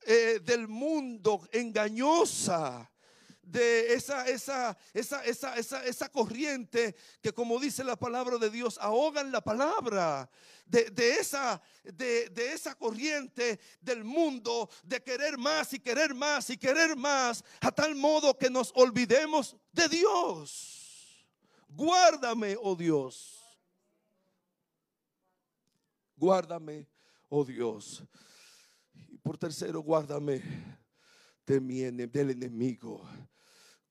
eh, 0.06 0.40
del 0.42 0.70
mundo 0.70 1.46
engañosa 1.52 2.90
de 3.42 3.94
esa, 3.94 4.26
esa, 4.30 4.78
esa, 4.94 5.26
esa, 5.26 5.84
esa, 5.84 6.10
corriente 6.10 6.96
que 7.20 7.34
como 7.34 7.60
dice 7.60 7.84
la 7.84 7.98
palabra 7.98 8.38
de 8.38 8.52
Dios, 8.52 8.78
ahogan 8.80 9.32
la 9.32 9.42
palabra. 9.42 10.30
De, 10.66 11.18
esa, 11.20 11.60
de, 11.84 12.32
esa 12.54 12.76
corriente 12.76 13.60
del 13.82 14.04
mundo 14.04 14.70
de 14.84 15.02
querer 15.02 15.36
más 15.36 15.74
y 15.74 15.80
querer 15.80 16.14
más 16.14 16.52
y 16.52 16.58
querer 16.58 16.96
más, 16.96 17.44
a 17.60 17.72
tal 17.72 17.96
modo 17.96 18.38
que 18.38 18.52
nos 18.52 18.72
olvidemos 18.76 19.58
de 19.74 19.90
Dios. 19.90 20.79
Guárdame, 21.80 22.58
oh 22.62 22.76
Dios. 22.76 23.40
Guárdame, 26.18 26.86
oh 27.30 27.46
Dios. 27.46 28.04
Y 29.08 29.18
por 29.18 29.38
tercero, 29.38 29.80
guárdame 29.80 30.42
de 31.46 31.62
mi, 31.62 31.80
del 31.80 32.32
enemigo. 32.32 33.02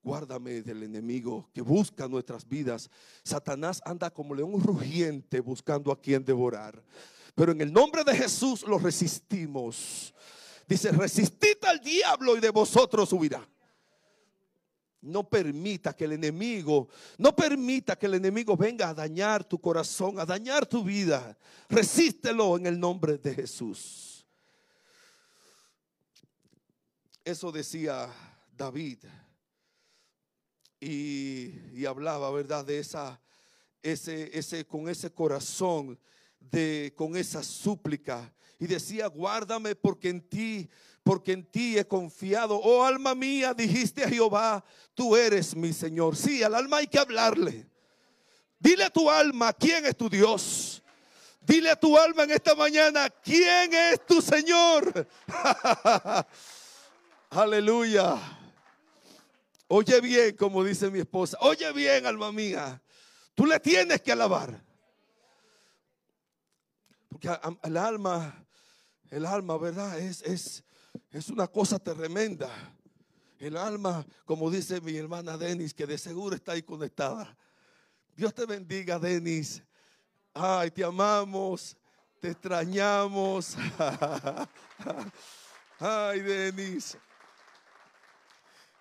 Guárdame 0.03 0.61
del 0.61 0.83
enemigo 0.83 1.49
que 1.51 1.61
busca 1.61 2.07
nuestras 2.07 2.47
vidas. 2.47 2.91
Satanás 3.23 3.81
anda 3.83 4.11
como 4.11 4.35
león 4.35 4.61
rugiente 4.61 5.39
buscando 5.39 5.91
a 5.91 5.99
quien 5.99 6.23
devorar. 6.23 6.83
Pero 7.33 7.53
en 7.53 7.61
el 7.61 7.73
nombre 7.73 8.03
de 8.03 8.15
Jesús 8.15 8.61
lo 8.67 8.77
resistimos. 8.77 10.13
Dice, 10.67 10.91
resistid 10.91 11.57
al 11.63 11.79
diablo 11.79 12.37
y 12.37 12.39
de 12.39 12.51
vosotros 12.51 13.11
huirá. 13.13 13.49
No 15.01 15.29
permita 15.29 15.95
que 15.95 16.05
el 16.05 16.13
enemigo, 16.13 16.89
no 17.17 17.35
permita 17.35 17.97
que 17.97 18.05
el 18.05 18.15
enemigo 18.15 18.57
venga 18.57 18.89
a 18.89 18.93
dañar 18.93 19.43
tu 19.45 19.59
corazón, 19.59 20.19
a 20.19 20.25
dañar 20.25 20.65
tu 20.65 20.83
vida. 20.83 21.37
Resístelo 21.69 22.57
en 22.57 22.65
el 22.65 22.79
nombre 22.79 23.17
de 23.17 23.33
Jesús. 23.33 24.25
Eso 27.23 27.51
decía 27.51 28.11
David. 28.57 28.99
Y, 30.81 31.85
hablaba, 31.85 32.31
¿verdad? 32.31 32.65
De 32.65 32.79
esa, 32.79 33.21
ese, 33.81 34.37
ese, 34.37 34.65
con 34.65 34.89
ese 34.89 35.11
corazón, 35.11 35.99
de, 36.39 36.93
con 36.95 37.15
esa 37.15 37.43
súplica. 37.43 38.33
Y 38.59 38.67
decía, 38.67 39.07
guárdame 39.07 39.75
porque 39.75 40.09
en 40.09 40.21
ti 40.21 40.69
porque 41.09 41.31
en 41.31 41.43
ti 41.43 41.75
he 41.75 41.87
confiado. 41.87 42.55
Oh 42.57 42.83
alma 42.83 43.15
mía, 43.15 43.55
dijiste 43.55 44.03
a 44.03 44.09
Jehová, 44.09 44.63
tú 44.93 45.15
eres 45.15 45.55
mi 45.55 45.73
Señor. 45.73 46.15
Sí, 46.15 46.43
al 46.43 46.53
alma 46.53 46.77
hay 46.77 46.87
que 46.87 46.99
hablarle. 46.99 47.67
Dile 48.59 48.83
a 48.83 48.89
tu 48.91 49.09
alma, 49.09 49.51
¿quién 49.53 49.87
es 49.87 49.97
tu 49.97 50.07
Dios? 50.07 50.83
Dile 51.41 51.71
a 51.71 51.75
tu 51.75 51.97
alma 51.97 52.25
en 52.25 52.31
esta 52.31 52.53
mañana, 52.53 53.09
¿quién 53.09 53.73
es 53.73 54.05
tu 54.05 54.21
Señor? 54.21 55.07
Aleluya. 57.31 58.15
Oye 59.67 60.01
bien, 60.01 60.35
como 60.35 60.63
dice 60.63 60.91
mi 60.91 60.99
esposa. 60.99 61.37
Oye 61.41 61.71
bien, 61.71 62.05
alma 62.05 62.31
mía. 62.31 62.81
Tú 63.33 63.47
le 63.47 63.59
tienes 63.59 64.01
que 64.01 64.11
alabar. 64.11 64.63
El 67.63 67.77
alma, 67.77 68.45
el 69.09 69.25
alma, 69.25 69.57
¿verdad? 69.57 69.99
Es, 69.99 70.21
es, 70.21 70.63
es 71.11 71.29
una 71.29 71.47
cosa 71.47 71.79
tremenda. 71.79 72.49
El 73.39 73.55
alma, 73.55 74.05
como 74.25 74.51
dice 74.51 74.81
mi 74.81 74.97
hermana 74.97 75.37
Denis, 75.37 75.73
que 75.73 75.87
de 75.87 75.97
seguro 75.97 76.35
está 76.35 76.51
ahí 76.51 76.61
conectada. 76.61 77.37
Dios 78.15 78.33
te 78.33 78.45
bendiga, 78.45 78.99
Denis. 78.99 79.63
Ay, 80.33 80.71
te 80.71 80.83
amamos, 80.83 81.77
te 82.19 82.31
extrañamos. 82.31 83.55
Ay, 85.79 86.19
Denis. 86.19 86.97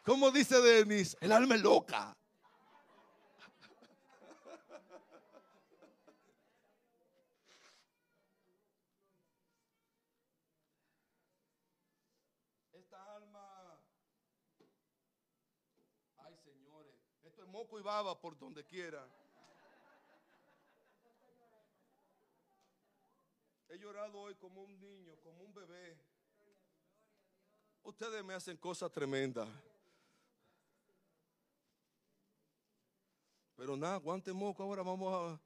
¿Cómo 0.04 0.32
dice 0.32 0.60
Denis? 0.60 1.16
El 1.20 1.30
alma 1.30 1.54
es 1.54 1.62
loca. 1.62 2.17
Moco 17.58 17.76
y 17.76 17.82
baba 17.82 18.14
por 18.14 18.38
donde 18.38 18.64
quiera. 18.64 19.04
He 23.68 23.76
llorado 23.76 24.16
hoy 24.20 24.36
como 24.36 24.62
un 24.62 24.78
niño, 24.78 25.16
como 25.24 25.42
un 25.42 25.52
bebé. 25.52 25.98
Ustedes 27.82 28.24
me 28.24 28.34
hacen 28.34 28.56
cosas 28.58 28.92
tremendas. 28.92 29.48
Pero 33.56 33.76
nada, 33.76 33.96
aguante 33.96 34.32
moco, 34.32 34.62
ahora 34.62 34.84
vamos 34.84 35.12
a... 35.12 35.40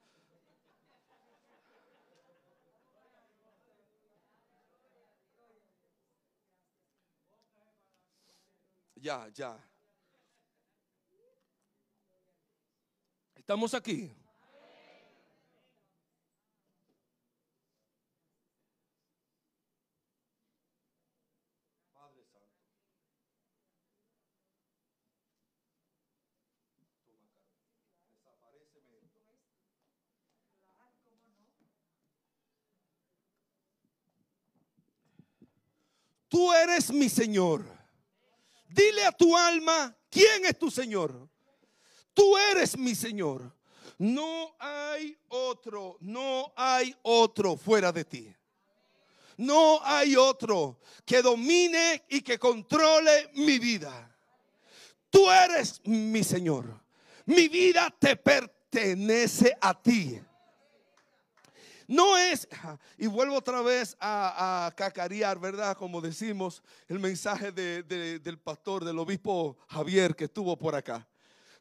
Ya, 8.96 9.28
ya. 9.30 9.71
¿Estamos 13.42 13.74
aquí? 13.74 14.08
Tú 36.28 36.52
eres 36.52 36.92
mi 36.92 37.08
Señor. 37.08 37.66
Dile 38.68 39.04
a 39.04 39.10
tu 39.10 39.36
alma, 39.36 39.98
¿quién 40.08 40.46
es 40.46 40.56
tu 40.56 40.70
Señor? 40.70 41.31
Tú 42.14 42.36
eres 42.36 42.76
mi 42.76 42.94
Señor. 42.94 43.52
No 43.98 44.54
hay 44.58 45.16
otro, 45.28 45.96
no 46.00 46.52
hay 46.56 46.94
otro 47.02 47.56
fuera 47.56 47.92
de 47.92 48.04
ti. 48.04 48.34
No 49.36 49.80
hay 49.82 50.16
otro 50.16 50.78
que 51.04 51.22
domine 51.22 52.04
y 52.08 52.20
que 52.20 52.38
controle 52.38 53.30
mi 53.34 53.58
vida. 53.58 54.10
Tú 55.10 55.30
eres 55.30 55.80
mi 55.84 56.24
Señor. 56.24 56.80
Mi 57.26 57.48
vida 57.48 57.94
te 57.98 58.16
pertenece 58.16 59.56
a 59.60 59.80
ti. 59.80 60.20
No 61.86 62.16
es, 62.16 62.48
y 62.96 63.06
vuelvo 63.06 63.36
otra 63.36 63.60
vez 63.60 63.96
a, 64.00 64.72
cacarear, 64.76 65.38
¿verdad? 65.38 65.76
Como 65.76 66.00
decimos, 66.00 66.62
el 66.88 66.98
mensaje 66.98 67.52
del 67.52 68.38
pastor, 68.38 68.84
del 68.84 68.98
obispo 68.98 69.58
Javier 69.68 70.16
que 70.16 70.24
estuvo 70.24 70.56
por 70.56 70.74
acá. 70.74 71.06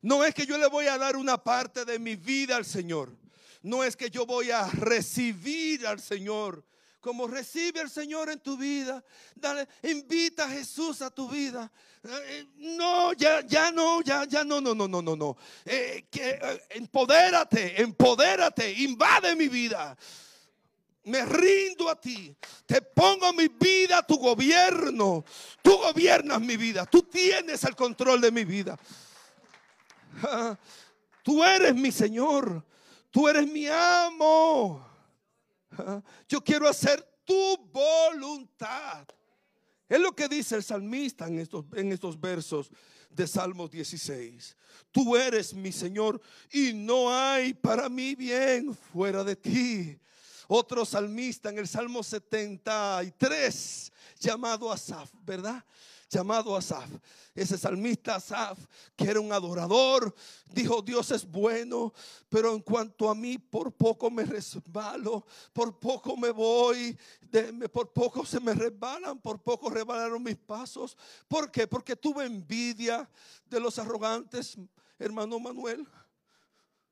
No 0.01 0.25
es 0.25 0.33
que 0.33 0.45
yo 0.45 0.57
le 0.57 0.67
voy 0.67 0.87
a 0.87 0.97
dar 0.97 1.15
una 1.15 1.43
parte 1.43 1.85
de 1.85 1.99
mi 1.99 2.15
vida 2.15 2.55
al 2.55 2.65
Señor. 2.65 3.15
No 3.61 3.83
es 3.83 3.95
que 3.95 4.09
yo 4.09 4.25
voy 4.25 4.51
a 4.51 4.67
recibir 4.67 5.85
al 5.85 5.99
Señor 5.99 6.63
como 7.01 7.27
recibe 7.27 7.81
al 7.81 7.89
Señor 7.89 8.29
en 8.29 8.39
tu 8.39 8.55
vida. 8.55 9.03
Dale, 9.35 9.67
invita 9.83 10.45
a 10.45 10.49
Jesús 10.49 11.01
a 11.01 11.09
tu 11.09 11.27
vida. 11.27 11.69
Eh, 12.03 12.45
no, 12.57 13.11
ya, 13.13 13.45
ya 13.45 13.71
no, 13.71 14.01
ya, 14.01 14.23
ya 14.25 14.43
no, 14.43 14.61
no, 14.61 14.73
no, 14.73 14.87
no, 14.87 15.01
no, 15.01 15.15
no. 15.15 15.37
Eh, 15.65 16.05
eh, 16.13 16.61
empodérate, 16.69 17.81
empodérate, 17.81 18.71
invade 18.71 19.35
mi 19.35 19.47
vida. 19.49 19.97
Me 21.03 21.25
rindo 21.25 21.89
a 21.89 21.99
ti. 21.99 22.35
Te 22.67 22.81
pongo 22.81 23.33
mi 23.33 23.47
vida 23.47 23.97
a 23.97 24.05
tu 24.05 24.17
gobierno. 24.17 25.25
Tú 25.63 25.75
gobiernas 25.77 26.39
mi 26.39 26.55
vida. 26.55 26.85
Tú 26.85 27.01
tienes 27.01 27.63
el 27.63 27.75
control 27.75 28.21
de 28.21 28.31
mi 28.31 28.45
vida. 28.45 28.77
Tú 31.23 31.43
eres 31.43 31.75
mi 31.75 31.91
Señor. 31.91 32.65
Tú 33.09 33.27
eres 33.27 33.47
mi 33.47 33.67
amo. 33.67 34.85
Yo 36.27 36.43
quiero 36.43 36.67
hacer 36.67 37.01
tu 37.25 37.57
voluntad. 37.71 39.05
Es 39.87 39.99
lo 39.99 40.15
que 40.15 40.27
dice 40.29 40.55
el 40.55 40.63
salmista 40.63 41.27
en 41.27 41.39
estos, 41.39 41.65
en 41.73 41.91
estos 41.91 42.19
versos 42.19 42.71
de 43.09 43.27
Salmos 43.27 43.69
16. 43.71 44.55
Tú 44.91 45.15
eres 45.17 45.53
mi 45.53 45.71
Señor 45.71 46.21
y 46.51 46.73
no 46.73 47.13
hay 47.13 47.53
para 47.53 47.89
mí 47.89 48.15
bien 48.15 48.73
fuera 48.73 49.23
de 49.23 49.35
ti. 49.35 49.99
Otro 50.47 50.85
salmista 50.85 51.49
en 51.49 51.59
el 51.59 51.67
Salmo 51.67 52.03
73, 52.03 53.91
llamado 54.19 54.71
Asaf, 54.71 55.11
¿verdad? 55.23 55.63
Llamado 56.11 56.55
Asaf. 56.55 56.89
Ese 57.33 57.57
salmista 57.57 58.15
Asaf, 58.15 58.59
que 58.95 59.05
era 59.05 59.19
un 59.19 59.31
adorador, 59.31 60.13
dijo, 60.53 60.81
Dios 60.81 61.09
es 61.11 61.25
bueno, 61.25 61.93
pero 62.29 62.53
en 62.53 62.59
cuanto 62.59 63.09
a 63.09 63.15
mí, 63.15 63.37
por 63.37 63.71
poco 63.71 64.11
me 64.11 64.25
resbalo, 64.25 65.25
por 65.53 65.79
poco 65.79 66.17
me 66.17 66.29
voy, 66.31 66.97
por 67.71 67.93
poco 67.93 68.25
se 68.25 68.39
me 68.39 68.53
resbalan, 68.53 69.19
por 69.19 69.41
poco 69.41 69.69
resbalaron 69.69 70.21
mis 70.21 70.37
pasos. 70.37 70.97
¿Por 71.27 71.49
qué? 71.49 71.65
Porque 71.65 71.95
tuve 71.95 72.25
envidia 72.25 73.09
de 73.45 73.59
los 73.59 73.79
arrogantes, 73.79 74.57
hermano 74.99 75.39
Manuel. 75.39 75.87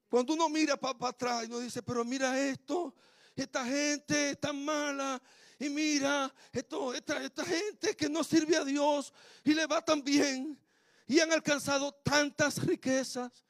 Cuando 0.09 0.33
uno 0.33 0.49
mira 0.49 0.77
para 0.77 1.09
atrás 1.09 1.43
y 1.43 1.47
uno 1.47 1.59
dice, 1.59 1.83
pero 1.83 2.03
mira 2.03 2.39
esto, 2.39 2.95
esta 3.35 3.63
gente 3.65 4.35
tan 4.37 4.63
mala, 4.63 5.21
y 5.59 5.69
mira, 5.69 6.33
esta, 6.53 7.45
gente 7.45 7.93
que 7.93 8.07
no 8.07 8.23
sirve 8.23 8.55
a 8.55 8.63
Dios 8.63 9.13
y 9.43 9.53
le 9.53 9.67
va 9.67 9.83
tan 9.83 10.01
bien 10.01 10.57
y 11.05 11.19
han 11.19 11.33
alcanzado 11.33 11.91
tantas 11.91 12.63
riquezas. 12.65 13.43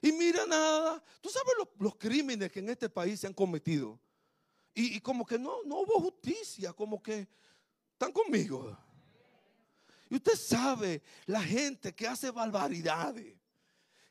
Y 0.00 0.12
mira 0.12 0.46
nada, 0.46 1.02
tú 1.20 1.28
sabes 1.28 1.54
los, 1.80 1.96
crímenes 1.96 2.52
que 2.52 2.60
en 2.60 2.68
este 2.68 2.88
país 2.88 3.18
se 3.18 3.26
han 3.26 3.34
cometido. 3.34 3.98
Y, 4.72 5.00
como 5.00 5.26
que 5.26 5.38
no, 5.38 5.62
no 5.64 5.80
hubo 5.80 6.00
justicia, 6.00 6.72
como 6.72 7.02
que 7.02 7.26
están 7.92 8.12
conmigo. 8.12 8.78
Y 10.08 10.16
usted 10.16 10.36
sabe, 10.36 11.02
la 11.24 11.42
gente 11.42 11.94
que 11.94 12.06
hace 12.06 12.30
barbaridades, 12.30 13.34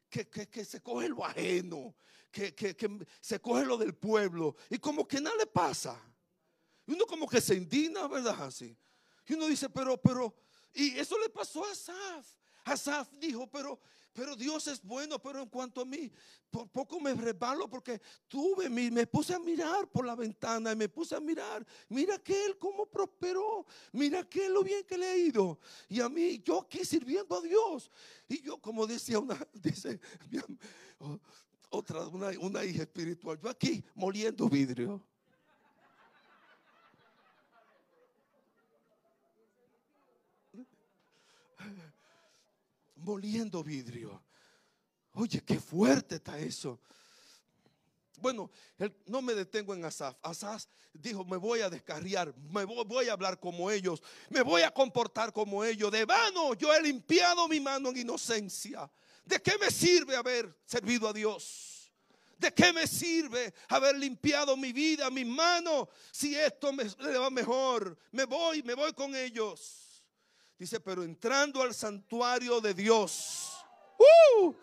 que, 0.09 0.27
que, 0.27 0.65
se 0.65 0.81
coge 0.81 1.07
lo 1.07 1.23
ajeno, 1.23 1.95
que, 2.31 2.53
que, 2.53 3.05
se 3.21 3.39
coge 3.39 3.63
lo 3.63 3.77
del 3.77 3.93
pueblo, 3.93 4.55
y 4.69 4.77
como 4.79 5.07
que 5.07 5.21
nada 5.21 5.37
le 5.37 5.45
pasa. 5.45 6.01
Y 6.87 6.93
uno 6.93 7.05
como 7.05 7.27
que 7.27 7.41
se 7.41 7.55
indigna, 7.55 8.07
¿verdad? 8.07 8.43
Así. 8.43 8.75
Y 9.27 9.33
uno 9.33 9.47
dice, 9.47 9.69
pero, 9.69 9.97
pero, 9.97 10.33
y 10.73 10.97
eso 10.97 11.17
le 11.19 11.29
pasó 11.29 11.65
a 11.65 11.71
Asaf. 11.71 12.27
Asaf 12.65 13.11
dijo, 13.19 13.47
pero, 13.47 13.79
pero 14.13 14.35
Dios 14.35 14.67
es 14.67 14.81
bueno, 14.81 15.19
pero 15.19 15.41
en 15.41 15.49
cuanto 15.49 15.81
a 15.81 15.85
mí, 15.85 16.11
por 16.49 16.67
poco 16.69 16.99
me 16.99 17.13
resbalo 17.13 17.69
porque 17.69 18.01
tuve, 18.27 18.69
me 18.69 19.05
puse 19.05 19.35
a 19.35 19.39
mirar 19.39 19.87
por 19.87 20.05
la 20.05 20.15
ventana 20.15 20.71
y 20.71 20.75
me 20.75 20.89
puse 20.89 21.15
a 21.15 21.19
mirar, 21.19 21.65
mira 21.89 22.17
que 22.17 22.45
él 22.45 22.57
cómo 22.57 22.85
prosperó, 22.85 23.65
mira 23.91 24.23
que 24.27 24.49
lo 24.49 24.63
bien 24.63 24.83
que 24.83 24.97
le 24.97 25.07
ha 25.07 25.17
ido. 25.17 25.59
Y 25.89 26.01
a 26.01 26.09
mí, 26.09 26.41
yo 26.43 26.61
aquí 26.61 26.83
sirviendo 26.85 27.37
a 27.37 27.41
Dios. 27.41 27.91
Y 28.27 28.41
yo, 28.41 28.57
como 28.57 28.87
decía 28.87 29.19
una, 29.19 29.37
dice, 29.53 29.99
otra, 31.69 32.07
una, 32.07 32.29
una 32.39 32.63
hija 32.63 32.83
espiritual, 32.83 33.39
yo 33.39 33.49
aquí 33.49 33.83
moliendo 33.93 34.49
vidrio. 34.49 35.05
Moliendo 43.05 43.63
vidrio. 43.63 44.21
Oye, 45.13 45.41
qué 45.45 45.59
fuerte 45.59 46.15
está 46.15 46.37
eso. 46.39 46.79
Bueno, 48.17 48.49
no 49.05 49.21
me 49.21 49.33
detengo 49.33 49.73
en 49.73 49.85
Asaf. 49.85 50.15
Asaf 50.21 50.65
dijo, 50.93 51.23
me 51.23 51.37
voy 51.37 51.61
a 51.61 51.69
descarriar, 51.69 52.33
me 52.49 52.63
voy, 52.63 53.07
a 53.07 53.13
hablar 53.13 53.39
como 53.39 53.69
ellos, 53.69 54.01
me 54.29 54.41
voy 54.41 54.63
a 54.63 54.71
comportar 54.71 55.31
como 55.31 55.63
ellos. 55.63 55.91
De 55.91 56.05
vano 56.05 56.53
yo 56.55 56.73
he 56.73 56.81
limpiado 56.81 57.47
mi 57.47 57.59
mano 57.59 57.89
en 57.89 57.97
inocencia. 57.97 58.89
¿De 59.23 59.41
qué 59.41 59.57
me 59.59 59.69
sirve 59.69 60.15
haber 60.15 60.53
servido 60.65 61.07
a 61.07 61.13
Dios? 61.13 61.91
¿De 62.37 62.53
qué 62.53 62.73
me 62.73 62.85
sirve 62.85 63.53
haber 63.69 63.95
limpiado 63.97 64.57
mi 64.57 64.73
vida, 64.73 65.09
mi 65.09 65.23
mano, 65.23 65.87
si 66.11 66.35
esto 66.35 66.73
me, 66.73 66.83
va 66.83 67.29
mejor? 67.29 67.97
Me 68.11 68.25
voy, 68.25 68.61
me 68.63 68.73
voy 68.73 68.93
con 68.93 69.15
ellos. 69.15 69.84
Dice, 70.57 70.79
pero 70.79 71.03
entrando 71.03 71.61
al 71.61 71.73
santuario 71.73 72.61
de 72.61 72.73
Dios. 72.73 73.51
¡uh! 73.97 74.53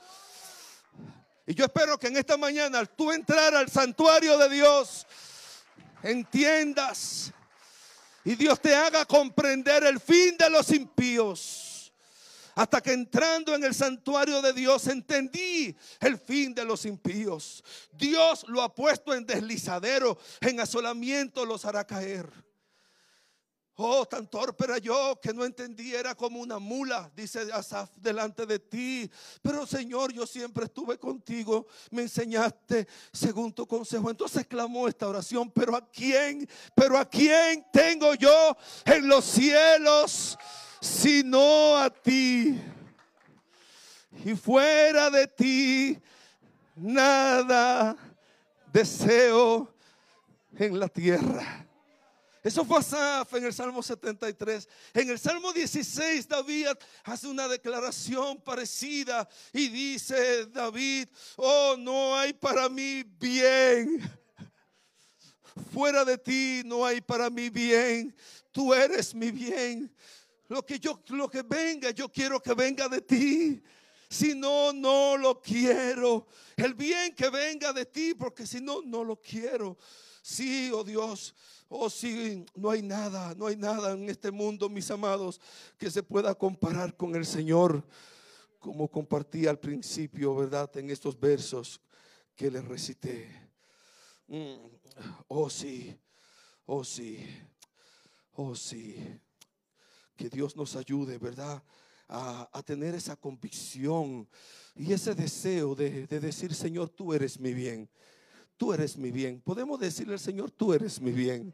Y 1.46 1.54
yo 1.54 1.64
espero 1.64 1.98
que 1.98 2.06
en 2.06 2.16
esta 2.16 2.36
mañana, 2.36 2.78
al 2.78 2.88
tú 2.88 3.12
entrar 3.12 3.54
al 3.54 3.68
santuario 3.68 4.38
de 4.38 4.48
Dios, 4.48 5.06
entiendas 6.02 7.32
y 8.24 8.36
Dios 8.36 8.60
te 8.60 8.74
haga 8.74 9.04
comprender 9.04 9.84
el 9.84 10.00
fin 10.00 10.36
de 10.38 10.48
los 10.48 10.70
impíos. 10.70 11.92
Hasta 12.54 12.80
que 12.80 12.92
entrando 12.92 13.54
en 13.54 13.64
el 13.64 13.74
santuario 13.74 14.42
de 14.42 14.52
Dios 14.52 14.86
entendí 14.86 15.74
el 16.00 16.18
fin 16.18 16.54
de 16.54 16.64
los 16.64 16.84
impíos. 16.84 17.64
Dios 17.92 18.44
lo 18.46 18.62
ha 18.62 18.74
puesto 18.74 19.14
en 19.14 19.26
deslizadero, 19.26 20.18
en 20.40 20.60
asolamiento 20.60 21.44
los 21.46 21.64
hará 21.64 21.86
caer. 21.86 22.30
Oh, 23.84 24.06
tan 24.06 24.28
torpe 24.28 24.64
era 24.64 24.78
yo 24.78 25.18
que 25.20 25.32
no 25.32 25.44
entendí, 25.44 25.92
era 25.92 26.14
como 26.14 26.40
una 26.40 26.60
mula, 26.60 27.10
dice 27.16 27.52
Asaf, 27.52 27.90
delante 27.96 28.46
de 28.46 28.60
ti. 28.60 29.10
Pero 29.42 29.66
Señor, 29.66 30.12
yo 30.12 30.24
siempre 30.24 30.66
estuve 30.66 30.98
contigo, 30.98 31.66
me 31.90 32.02
enseñaste 32.02 32.86
según 33.12 33.52
tu 33.52 33.66
consejo. 33.66 34.08
Entonces 34.08 34.46
clamó 34.46 34.86
esta 34.86 35.08
oración, 35.08 35.50
pero 35.50 35.74
a 35.74 35.84
quién, 35.90 36.48
pero 36.76 36.96
a 36.96 37.04
quién 37.04 37.66
tengo 37.72 38.14
yo 38.14 38.56
en 38.84 39.08
los 39.08 39.24
cielos, 39.24 40.38
sino 40.80 41.76
a 41.76 41.90
ti. 41.90 42.60
Y 44.24 44.34
fuera 44.36 45.10
de 45.10 45.26
ti, 45.26 45.98
nada 46.76 47.96
deseo 48.72 49.74
en 50.56 50.78
la 50.78 50.88
tierra. 50.88 51.66
Eso 52.42 52.64
fue 52.64 52.78
Asaf 52.78 53.34
en 53.34 53.44
el 53.44 53.54
Salmo 53.54 53.82
73. 53.82 54.68
En 54.94 55.10
el 55.10 55.18
Salmo 55.18 55.52
16 55.52 56.26
David 56.26 56.68
hace 57.04 57.28
una 57.28 57.46
declaración 57.46 58.40
parecida 58.40 59.28
y 59.52 59.68
dice 59.68 60.46
David, 60.46 61.08
oh, 61.36 61.76
no 61.78 62.16
hay 62.16 62.32
para 62.32 62.68
mí 62.68 63.04
bien. 63.04 64.02
Fuera 65.72 66.04
de 66.04 66.18
ti 66.18 66.62
no 66.64 66.84
hay 66.84 67.00
para 67.00 67.30
mí 67.30 67.48
bien. 67.48 68.14
Tú 68.50 68.74
eres 68.74 69.14
mi 69.14 69.30
bien. 69.30 69.94
Lo 70.48 70.66
que 70.66 70.80
yo 70.80 71.00
lo 71.10 71.30
que 71.30 71.42
venga, 71.42 71.90
yo 71.92 72.08
quiero 72.08 72.42
que 72.42 72.54
venga 72.54 72.88
de 72.88 73.02
ti. 73.02 73.62
Si 74.10 74.34
no, 74.34 74.72
no 74.72 75.16
lo 75.16 75.40
quiero. 75.40 76.26
El 76.56 76.74
bien 76.74 77.14
que 77.14 77.30
venga 77.30 77.72
de 77.72 77.86
ti, 77.86 78.14
porque 78.14 78.46
si 78.46 78.60
no, 78.60 78.82
no 78.82 79.04
lo 79.04 79.16
quiero. 79.16 79.78
Sí, 80.22 80.70
oh 80.72 80.84
Dios, 80.84 81.34
Oh, 81.74 81.88
sí, 81.88 82.44
no 82.54 82.68
hay 82.68 82.82
nada, 82.82 83.34
no 83.34 83.46
hay 83.46 83.56
nada 83.56 83.92
en 83.92 84.06
este 84.10 84.30
mundo, 84.30 84.68
mis 84.68 84.90
amados, 84.90 85.40
que 85.78 85.90
se 85.90 86.02
pueda 86.02 86.34
comparar 86.34 86.94
con 86.94 87.16
el 87.16 87.24
Señor, 87.24 87.82
como 88.58 88.90
compartí 88.90 89.46
al 89.46 89.58
principio, 89.58 90.36
¿verdad? 90.36 90.70
En 90.76 90.90
estos 90.90 91.18
versos, 91.18 91.80
que 92.36 92.50
les 92.50 92.62
recité. 92.62 93.26
Mm, 94.26 94.56
oh 95.28 95.48
sí, 95.48 95.98
oh 96.66 96.84
sí, 96.84 97.26
oh 98.34 98.54
sí. 98.54 98.94
Que 100.14 100.28
Dios 100.28 100.54
nos 100.54 100.76
ayude, 100.76 101.16
¿verdad? 101.16 101.62
A, 102.06 102.62
tener 102.66 102.94
esa 102.94 103.16
convicción 103.16 104.28
y 104.76 104.92
ese 104.92 105.14
deseo 105.14 105.74
de, 105.74 106.06
de 106.06 106.20
decir, 106.20 106.54
Señor, 106.54 106.90
tú 106.90 107.14
eres 107.14 107.40
mi 107.40 107.54
bien. 107.54 107.88
Tú 108.62 108.72
eres 108.72 108.96
mi 108.96 109.10
bien. 109.10 109.40
Podemos 109.40 109.80
decirle 109.80 110.12
al 110.12 110.20
Señor, 110.20 110.52
tú 110.52 110.72
eres 110.72 111.00
mi 111.00 111.10
bien. 111.10 111.52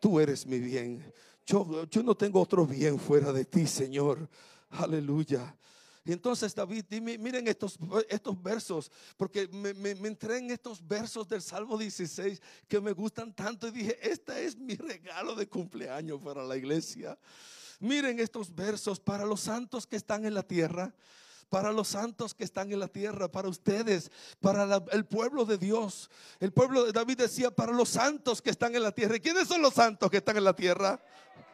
Tú 0.00 0.18
eres 0.18 0.44
mi 0.44 0.58
bien. 0.58 1.00
Yo, 1.46 1.86
no 2.02 2.16
tengo 2.16 2.40
otro 2.40 2.66
bien 2.66 2.98
fuera 2.98 3.32
de 3.32 3.44
ti, 3.44 3.64
Señor. 3.64 4.28
Aleluya. 4.70 5.56
Y 6.04 6.10
entonces 6.10 6.52
David, 6.52 6.86
miren 6.90 7.46
estos, 7.46 7.78
estos 8.08 8.42
versos, 8.42 8.90
porque 9.16 9.46
me, 9.46 9.72
me, 9.72 10.08
entré 10.08 10.38
en 10.38 10.50
estos 10.50 10.84
versos 10.84 11.28
del 11.28 11.42
Salmo 11.42 11.78
16 11.78 12.42
que 12.66 12.80
me 12.80 12.90
gustan 12.90 13.32
tanto 13.32 13.68
y 13.68 13.70
dije, 13.70 13.96
este 14.02 14.44
es 14.44 14.58
mi 14.58 14.74
regalo 14.74 15.36
de 15.36 15.48
cumpleaños 15.48 16.20
para 16.20 16.42
la 16.42 16.56
iglesia. 16.56 17.16
Miren 17.78 18.18
estos 18.18 18.52
versos 18.52 18.98
para 18.98 19.24
los 19.24 19.42
santos 19.42 19.86
que 19.86 19.94
están 19.94 20.24
en 20.24 20.34
la 20.34 20.42
tierra, 20.42 20.92
para 21.52 21.70
los 21.70 21.88
santos 21.88 22.32
que 22.32 22.44
están 22.44 22.72
en 22.72 22.80
la 22.80 22.88
tierra, 22.88 23.30
para 23.30 23.46
ustedes, 23.46 24.10
para 24.40 24.82
el 24.90 25.04
pueblo 25.04 25.44
de 25.44 25.58
Dios. 25.58 26.08
El 26.40 26.50
pueblo 26.50 26.86
de 26.86 26.92
David 26.92 27.18
decía, 27.18 27.50
para 27.50 27.72
los 27.72 27.90
santos 27.90 28.40
que 28.40 28.48
están 28.48 28.74
en 28.74 28.82
la 28.82 28.90
tierra. 28.90 29.16
¿Y 29.16 29.20
quiénes 29.20 29.48
son 29.48 29.60
los 29.60 29.74
santos 29.74 30.10
que 30.10 30.16
están 30.16 30.38
en 30.38 30.44
la 30.44 30.56
tierra? 30.56 30.98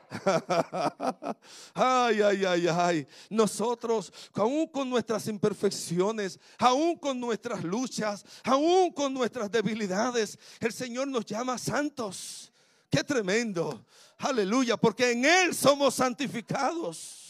ay, 1.75 2.23
ay, 2.23 2.45
ay, 2.45 2.69
ay. 2.69 3.09
Nosotros, 3.29 4.13
aún 4.35 4.69
con 4.69 4.89
nuestras 4.89 5.27
imperfecciones, 5.27 6.39
aún 6.59 6.97
con 6.97 7.19
nuestras 7.19 7.65
luchas, 7.65 8.25
aún 8.45 8.93
con 8.93 9.13
nuestras 9.13 9.51
debilidades, 9.51 10.39
el 10.61 10.73
Señor 10.73 11.09
nos 11.09 11.25
llama 11.25 11.59
santos. 11.59 12.53
Qué 12.89 13.03
tremendo. 13.03 13.85
Aleluya, 14.19 14.77
porque 14.77 15.11
en 15.11 15.25
Él 15.25 15.57
somos 15.57 15.97
santificados. 15.97 17.28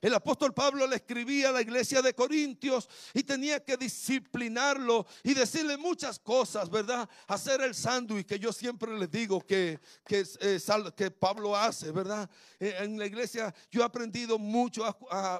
El 0.00 0.14
apóstol 0.14 0.54
Pablo 0.54 0.86
le 0.86 0.96
escribía 0.96 1.48
a 1.48 1.52
la 1.52 1.60
iglesia 1.60 2.00
de 2.00 2.14
Corintios 2.14 2.88
y 3.12 3.24
tenía 3.24 3.64
que 3.64 3.76
disciplinarlo 3.76 5.04
y 5.24 5.34
decirle 5.34 5.76
muchas 5.76 6.20
cosas, 6.20 6.70
¿verdad? 6.70 7.08
Hacer 7.26 7.60
el 7.62 7.74
sándwich 7.74 8.26
que 8.26 8.38
yo 8.38 8.52
siempre 8.52 8.96
les 8.96 9.10
digo 9.10 9.40
que, 9.40 9.80
que, 10.06 10.24
eh, 10.40 10.60
que 10.96 11.10
Pablo 11.10 11.56
hace, 11.56 11.90
¿verdad? 11.90 12.30
Eh, 12.60 12.76
en 12.78 12.96
la 12.96 13.06
iglesia 13.06 13.52
yo 13.72 13.80
he 13.80 13.84
aprendido 13.84 14.38
mucho 14.38 14.84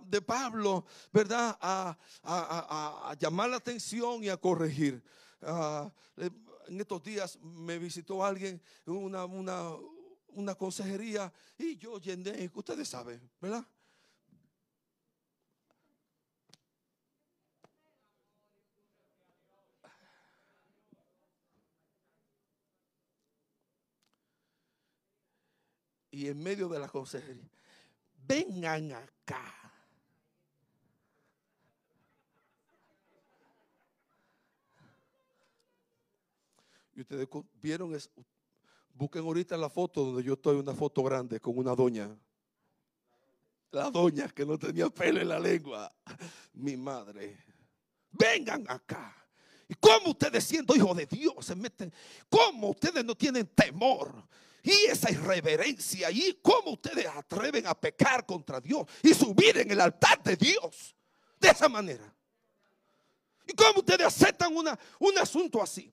de 0.05 0.23
Pablo, 0.23 0.85
¿verdad? 1.13 1.57
A, 1.61 1.97
llamar 3.21 3.51
la 3.51 3.57
atención 3.57 4.25
y 4.25 4.29
a 4.29 4.37
corregir. 4.37 5.03
Ah, 5.41 5.91
en 6.17 6.81
estos 6.81 7.03
días 7.03 7.39
me 7.41 7.79
visitó 7.79 8.25
alguien, 8.25 8.61
una, 8.87 9.25
una, 9.25 9.71
una 10.29 10.55
consejería 10.57 11.33
y 11.57 11.77
yo 11.77 12.01
llené, 12.01 12.51
ustedes 12.55 12.89
saben, 12.89 13.21
¿verdad? 13.41 13.65
Y 26.19 26.27
en 26.27 26.43
medio 26.43 26.69
de 26.69 26.81
la 26.81 26.89
consejería, 26.89 27.49
vengan 28.27 28.91
acá. 28.91 29.55
Y 36.97 37.03
ustedes 37.03 37.29
vieron, 37.63 37.95
es, 37.95 38.11
busquen 38.95 39.23
ahorita 39.23 39.57
la 39.57 39.71
foto 39.71 40.07
donde 40.07 40.25
yo 40.25 40.33
estoy, 40.33 40.57
una 40.57 40.75
foto 40.75 41.05
grande 41.05 41.39
con 41.39 41.57
una 41.57 41.77
doña. 41.77 42.11
La 43.71 43.89
doña 43.89 44.29
que 44.29 44.45
no 44.45 44.59
tenía 44.59 44.91
pelo 44.91 45.21
en 45.21 45.29
la 45.29 45.39
lengua. 45.39 45.89
Mi 46.55 46.77
madre. 46.77 47.45
Vengan 48.11 48.69
acá. 48.69 49.15
¿Y 49.69 49.75
cómo 49.75 50.11
ustedes 50.11 50.43
siendo 50.43 50.75
hijos 50.75 50.97
de 50.97 51.07
Dios 51.07 51.47
se 51.47 51.55
meten? 51.55 51.93
¿Cómo 52.29 52.71
ustedes 52.71 53.05
no 53.05 53.15
tienen 53.15 53.47
temor? 53.47 54.27
Y 54.69 54.85
esa 54.85 55.11
irreverencia. 55.11 56.11
¿Y 56.11 56.39
cómo 56.43 56.73
ustedes 56.73 57.07
atreven 57.07 57.67
a 57.67 57.75
pecar 57.75 58.27
contra 58.27 58.61
Dios 58.61 58.87
y 59.03 59.15
subir 59.15 59.57
en 59.57 59.71
el 59.71 59.81
altar 59.81 60.23
de 60.23 60.37
Dios? 60.37 60.95
De 61.41 61.49
esa 61.49 61.71
manera. 61.71 62.15
¿Y 63.47 63.55
cómo 63.55 63.79
ustedes 63.79 64.07
aceptan 64.07 64.55
una, 64.55 64.79
un 64.99 65.17
asunto 65.17 65.63
así? 65.63 65.91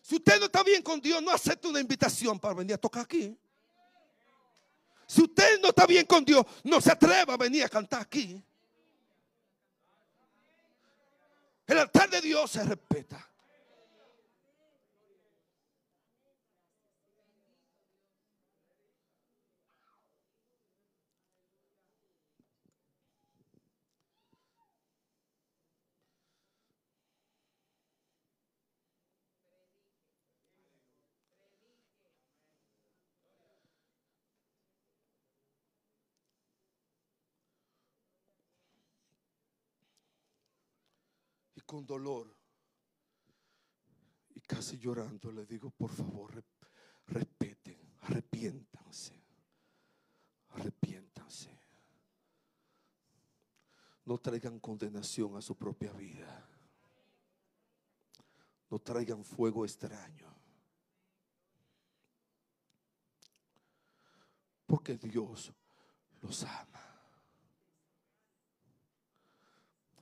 Si 0.00 0.14
usted 0.14 0.38
no 0.38 0.44
está 0.44 0.62
bien 0.62 0.80
con 0.80 1.00
Dios, 1.00 1.20
no 1.20 1.32
acepte 1.32 1.66
una 1.66 1.80
invitación 1.80 2.38
para 2.38 2.54
venir 2.54 2.74
a 2.74 2.78
tocar 2.78 3.02
aquí. 3.02 3.36
Si 5.08 5.20
usted 5.20 5.60
no 5.60 5.70
está 5.70 5.84
bien 5.84 6.06
con 6.06 6.24
Dios, 6.24 6.46
no 6.62 6.80
se 6.80 6.92
atreva 6.92 7.34
a 7.34 7.36
venir 7.36 7.64
a 7.64 7.68
cantar 7.68 8.02
aquí. 8.02 8.40
El 11.70 11.78
altar 11.78 12.10
de 12.10 12.20
Dios 12.20 12.50
se 12.50 12.64
respeta. 12.64 13.29
Con 41.70 41.86
dolor. 41.86 42.36
Y 44.34 44.40
casi 44.40 44.76
llorando 44.76 45.30
le 45.30 45.46
digo, 45.46 45.70
por 45.70 45.92
favor, 45.92 46.44
respeten, 47.06 47.94
arrepiéntanse, 48.00 49.14
arrepiéntanse. 50.48 51.56
No 54.04 54.18
traigan 54.18 54.58
condenación 54.58 55.36
a 55.36 55.40
su 55.40 55.56
propia 55.56 55.92
vida. 55.92 56.44
No 58.68 58.80
traigan 58.80 59.24
fuego 59.24 59.64
extraño. 59.64 60.26
Porque 64.66 64.96
Dios 64.96 65.52
los 66.20 66.42
ama. 66.42 66.79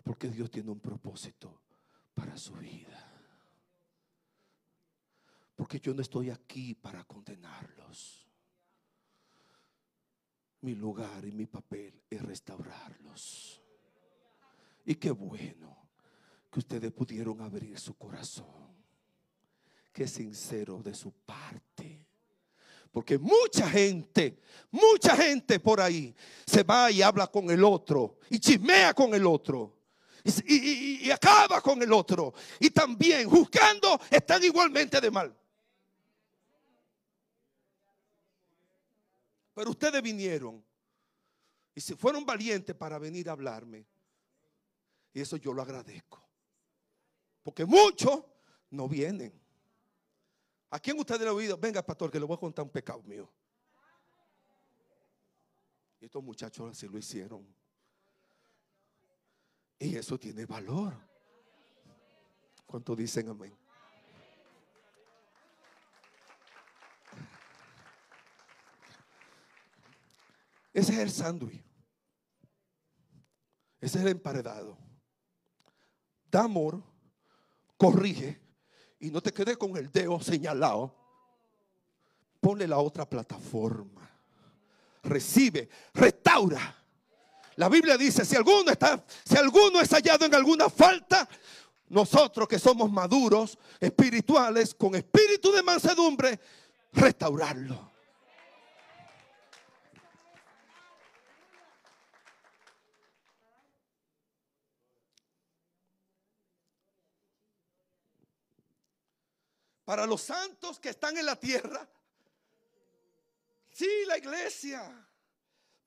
Porque 0.08 0.30
Dios 0.30 0.50
tiene 0.50 0.70
un 0.70 0.80
propósito 0.80 1.60
para 2.14 2.34
su 2.38 2.54
vida. 2.54 3.12
Porque 5.54 5.78
yo 5.80 5.92
no 5.92 6.00
estoy 6.00 6.30
aquí 6.30 6.72
para 6.72 7.04
condenarlos. 7.04 8.26
Mi 10.62 10.74
lugar 10.74 11.26
y 11.26 11.32
mi 11.32 11.44
papel 11.44 12.02
es 12.08 12.22
restaurarlos. 12.22 13.60
Y 14.86 14.94
qué 14.94 15.10
bueno 15.10 15.90
que 16.50 16.60
ustedes 16.60 16.90
pudieron 16.90 17.42
abrir 17.42 17.78
su 17.78 17.94
corazón. 17.98 18.82
Qué 19.92 20.08
sincero 20.08 20.82
de 20.82 20.94
su 20.94 21.12
parte. 21.12 22.06
Porque 22.90 23.18
mucha 23.18 23.68
gente, 23.68 24.40
mucha 24.70 25.14
gente 25.14 25.60
por 25.60 25.82
ahí 25.82 26.16
se 26.46 26.62
va 26.62 26.90
y 26.90 27.02
habla 27.02 27.26
con 27.26 27.50
el 27.50 27.62
otro 27.62 28.16
y 28.30 28.38
chismea 28.38 28.94
con 28.94 29.12
el 29.12 29.26
otro 29.26 29.77
y, 30.24 31.10
acaba 31.10 31.60
con 31.60 31.82
el 31.82 31.92
otro. 31.92 32.34
Y 32.60 32.70
también 32.70 33.28
juzgando 33.28 34.00
están 34.10 34.42
igualmente 34.42 35.00
de 35.00 35.10
mal. 35.10 35.36
Pero 39.54 39.70
ustedes 39.70 40.02
vinieron 40.02 40.64
y 41.74 41.80
se 41.80 41.96
fueron 41.96 42.24
valientes 42.24 42.74
para 42.76 42.98
venir 42.98 43.28
a 43.28 43.32
hablarme. 43.32 43.86
Y 45.12 45.20
eso 45.20 45.36
yo 45.36 45.52
lo 45.52 45.62
agradezco. 45.62 46.22
Porque 47.42 47.64
muchos 47.64 48.24
no 48.70 48.88
vienen. 48.88 49.32
¿A 50.70 50.78
quién 50.78 50.98
ustedes 50.98 51.22
le 51.22 51.28
han 51.28 51.34
oído? 51.34 51.56
Venga, 51.56 51.82
pastor, 51.82 52.10
que 52.10 52.20
le 52.20 52.26
voy 52.26 52.36
a 52.36 52.40
contar 52.40 52.64
un 52.64 52.70
pecado 52.70 53.02
mío. 53.02 53.28
Y 56.00 56.04
estos 56.04 56.22
muchachos 56.22 56.70
así 56.70 56.86
lo 56.86 56.98
hicieron. 56.98 57.46
Y 59.78 59.96
eso 59.96 60.18
tiene 60.18 60.44
valor. 60.44 60.94
¿Cuánto 62.66 62.94
dicen 62.96 63.28
amén? 63.28 63.56
Ese 70.72 70.92
es 70.92 70.98
el 70.98 71.10
sándwich. 71.10 71.64
Ese 73.80 73.98
es 73.98 74.04
el 74.04 74.10
emparedado. 74.10 74.76
Da 76.30 76.44
amor, 76.44 76.82
corrige 77.76 78.40
y 79.00 79.10
no 79.10 79.20
te 79.20 79.32
quedes 79.32 79.56
con 79.56 79.76
el 79.76 79.90
dedo 79.90 80.20
señalado. 80.20 80.94
Ponle 82.40 82.68
la 82.68 82.78
otra 82.78 83.08
plataforma. 83.08 84.08
Recibe, 85.02 85.68
restaura. 85.94 86.77
La 87.58 87.68
Biblia 87.68 87.96
dice, 87.96 88.24
si 88.24 88.36
alguno 88.36 88.70
está 88.70 89.04
si 89.24 89.36
alguno 89.36 89.80
es 89.80 89.90
hallado 89.90 90.24
en 90.24 90.32
alguna 90.32 90.70
falta, 90.70 91.28
nosotros 91.88 92.46
que 92.46 92.56
somos 92.56 92.88
maduros 92.88 93.58
espirituales 93.80 94.72
con 94.76 94.94
espíritu 94.94 95.50
de 95.50 95.64
mansedumbre, 95.64 96.38
restaurarlo. 96.92 97.90
para 109.84 110.06
los 110.06 110.20
santos 110.20 110.78
que 110.78 110.90
están 110.90 111.16
en 111.16 111.24
la 111.24 111.34
tierra. 111.34 111.88
Sí, 113.72 113.88
la 114.06 114.18
iglesia. 114.18 115.07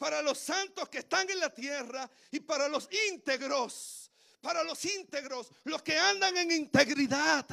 Para 0.01 0.23
los 0.23 0.39
santos 0.39 0.89
que 0.89 0.97
están 0.97 1.29
en 1.29 1.39
la 1.39 1.53
tierra 1.53 2.09
y 2.31 2.39
para 2.39 2.67
los 2.67 2.89
íntegros. 3.11 4.09
Para 4.41 4.63
los 4.63 4.83
íntegros, 4.83 5.51
los 5.65 5.83
que 5.83 5.95
andan 5.95 6.35
en 6.37 6.49
integridad. 6.53 7.45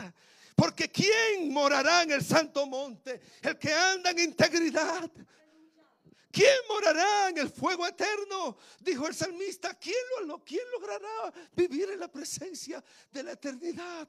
Porque 0.57 0.91
¿quién 0.91 1.53
morará 1.53 2.05
en 2.05 2.13
el 2.13 2.25
santo 2.25 2.65
monte? 2.65 3.21
El 3.43 3.59
que 3.59 3.71
anda 3.71 4.13
en 4.13 4.21
integridad. 4.21 5.11
¿Quién 6.33 6.57
morará 6.71 7.29
en 7.29 7.37
el 7.37 7.51
fuego 7.51 7.87
eterno? 7.87 8.57
Dijo 8.81 9.07
el 9.07 9.15
salmista. 9.15 9.75
¿Quién, 9.75 9.95
lo, 10.25 10.43
¿Quién 10.43 10.65
logrará 10.73 11.31
vivir 11.55 11.91
en 11.91 12.01
la 12.01 12.09
presencia 12.09 12.83
de 13.13 13.25
la 13.25 13.33
eternidad? 13.33 14.09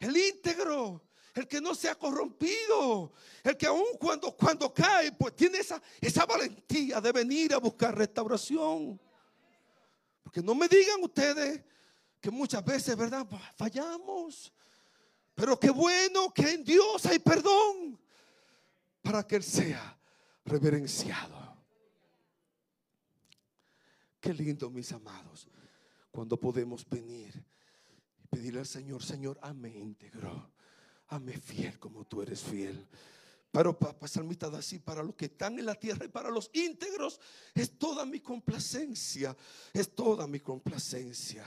El 0.00 0.16
íntegro 0.16 1.02
el 1.36 1.46
que 1.46 1.60
no 1.60 1.74
se 1.74 1.90
ha 1.90 1.94
corrompido, 1.94 3.12
el 3.44 3.56
que 3.58 3.66
aún 3.66 3.84
cuando, 4.00 4.34
cuando 4.34 4.72
cae, 4.72 5.12
pues 5.12 5.36
tiene 5.36 5.58
esa, 5.58 5.80
esa 6.00 6.24
valentía 6.24 6.98
de 6.98 7.12
venir 7.12 7.52
a 7.52 7.58
buscar 7.58 7.96
restauración. 7.96 8.98
Porque 10.22 10.40
no 10.40 10.54
me 10.54 10.66
digan 10.66 11.02
ustedes 11.02 11.62
que 12.22 12.30
muchas 12.30 12.64
veces, 12.64 12.96
¿verdad? 12.96 13.26
Fallamos. 13.54 14.50
Pero 15.34 15.60
qué 15.60 15.68
bueno 15.68 16.32
que 16.32 16.52
en 16.52 16.64
Dios 16.64 17.04
hay 17.04 17.18
perdón 17.18 18.00
para 19.02 19.26
que 19.26 19.36
Él 19.36 19.42
sea 19.42 19.98
reverenciado. 20.46 21.54
Qué 24.18 24.32
lindo, 24.32 24.70
mis 24.70 24.90
amados, 24.90 25.46
cuando 26.10 26.40
podemos 26.40 26.88
venir 26.88 27.44
y 28.24 28.26
pedirle 28.26 28.60
al 28.60 28.66
Señor, 28.66 29.02
Señor, 29.02 29.38
amén, 29.42 29.76
íntegro. 29.76 30.55
Hame 31.08 31.38
fiel 31.38 31.78
como 31.78 32.04
tú 32.04 32.22
eres 32.22 32.42
fiel. 32.42 32.86
Pero 33.50 33.78
para 33.78 34.06
salmista 34.06 34.48
así, 34.48 34.78
para 34.78 35.02
los 35.02 35.14
que 35.14 35.26
están 35.26 35.58
en 35.58 35.66
la 35.66 35.74
tierra 35.74 36.04
y 36.04 36.08
para 36.08 36.30
los 36.30 36.50
íntegros, 36.52 37.18
es 37.54 37.78
toda 37.78 38.04
mi 38.04 38.20
complacencia, 38.20 39.34
es 39.72 39.94
toda 39.94 40.26
mi 40.26 40.40
complacencia. 40.40 41.46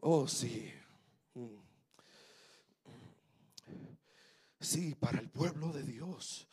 Oh, 0.00 0.26
sí. 0.26 0.72
Mm. 1.34 1.66
Sí, 4.60 4.96
para 4.96 5.20
el 5.20 5.28
pueblo 5.28 5.70
de 5.70 5.84
Dios, 5.84 6.48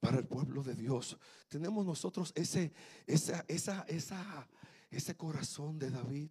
para 0.00 0.18
el 0.18 0.26
pueblo 0.26 0.62
de 0.62 0.74
Dios. 0.74 1.18
Tenemos 1.48 1.84
nosotros 1.84 2.32
ese, 2.34 2.72
esa, 3.06 3.44
esa, 3.48 3.84
esa, 3.88 4.48
ese 4.90 5.14
corazón 5.14 5.78
de 5.78 5.90
David. 5.90 6.30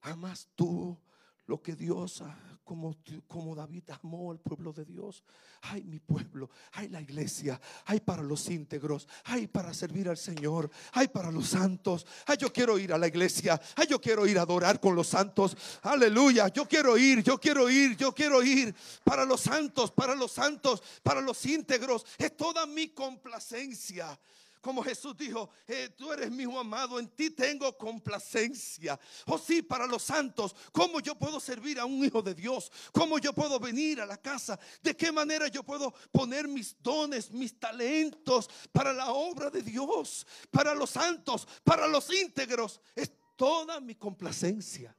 Amas 0.00 0.48
tú 0.54 0.98
lo 1.46 1.62
que 1.62 1.74
Dios, 1.76 2.22
como, 2.64 2.96
como 3.28 3.54
David 3.54 3.84
amó 4.02 4.32
al 4.32 4.38
pueblo 4.38 4.72
de 4.72 4.84
Dios. 4.84 5.22
Hay 5.62 5.84
mi 5.84 6.00
pueblo, 6.00 6.50
hay 6.72 6.88
la 6.88 7.00
iglesia, 7.00 7.60
hay 7.84 8.00
para 8.00 8.22
los 8.22 8.48
íntegros, 8.48 9.06
hay 9.24 9.46
para 9.46 9.72
servir 9.72 10.08
al 10.08 10.16
Señor, 10.16 10.70
hay 10.92 11.08
para 11.08 11.30
los 11.30 11.48
santos. 11.48 12.06
Ay, 12.26 12.38
yo 12.38 12.52
quiero 12.52 12.78
ir 12.78 12.92
a 12.92 12.98
la 12.98 13.06
iglesia, 13.06 13.60
ay, 13.76 13.86
yo 13.88 14.00
quiero 14.00 14.26
ir 14.26 14.38
a 14.38 14.42
adorar 14.42 14.80
con 14.80 14.94
los 14.94 15.08
santos. 15.08 15.56
Aleluya, 15.82 16.48
yo 16.48 16.66
quiero 16.66 16.96
ir, 16.96 17.22
yo 17.22 17.38
quiero 17.38 17.68
ir, 17.70 17.96
yo 17.96 18.14
quiero 18.14 18.42
ir 18.42 18.74
para 19.04 19.24
los 19.24 19.42
santos, 19.42 19.90
para 19.90 20.14
los 20.14 20.32
santos, 20.32 20.82
para 21.02 21.20
los 21.20 21.44
íntegros. 21.46 22.04
Es 22.18 22.36
toda 22.36 22.66
mi 22.66 22.88
complacencia. 22.88 24.18
Como 24.64 24.82
Jesús 24.82 25.14
dijo, 25.14 25.50
eh, 25.68 25.90
tú 25.94 26.10
eres 26.10 26.30
mi 26.30 26.44
hijo 26.44 26.58
amado, 26.58 26.98
en 26.98 27.06
ti 27.08 27.28
tengo 27.28 27.76
complacencia. 27.76 28.98
Oh 29.26 29.36
sí, 29.36 29.60
para 29.60 29.86
los 29.86 30.04
santos, 30.04 30.56
¿cómo 30.72 31.00
yo 31.00 31.14
puedo 31.16 31.38
servir 31.38 31.78
a 31.78 31.84
un 31.84 32.02
hijo 32.02 32.22
de 32.22 32.34
Dios? 32.34 32.72
¿Cómo 32.90 33.18
yo 33.18 33.34
puedo 33.34 33.60
venir 33.60 34.00
a 34.00 34.06
la 34.06 34.16
casa? 34.16 34.58
¿De 34.82 34.96
qué 34.96 35.12
manera 35.12 35.48
yo 35.48 35.62
puedo 35.62 35.92
poner 36.10 36.48
mis 36.48 36.74
dones, 36.82 37.30
mis 37.30 37.60
talentos 37.60 38.48
para 38.72 38.94
la 38.94 39.12
obra 39.12 39.50
de 39.50 39.60
Dios? 39.60 40.26
Para 40.50 40.74
los 40.74 40.88
santos, 40.88 41.46
para 41.62 41.86
los 41.86 42.10
íntegros. 42.10 42.80
Es 42.96 43.12
toda 43.36 43.80
mi 43.80 43.96
complacencia. 43.96 44.96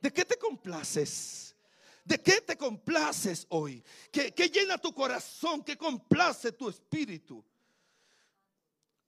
¿De 0.00 0.10
qué 0.10 0.24
te 0.24 0.38
complaces? 0.38 1.54
¿De 2.02 2.18
qué 2.18 2.40
te 2.40 2.56
complaces 2.56 3.44
hoy? 3.50 3.84
¿Qué, 4.10 4.32
llena 4.50 4.78
tu 4.78 4.94
corazón? 4.94 5.62
¿Qué 5.62 5.76
complace 5.76 6.50
tu 6.52 6.70
espíritu? 6.70 7.44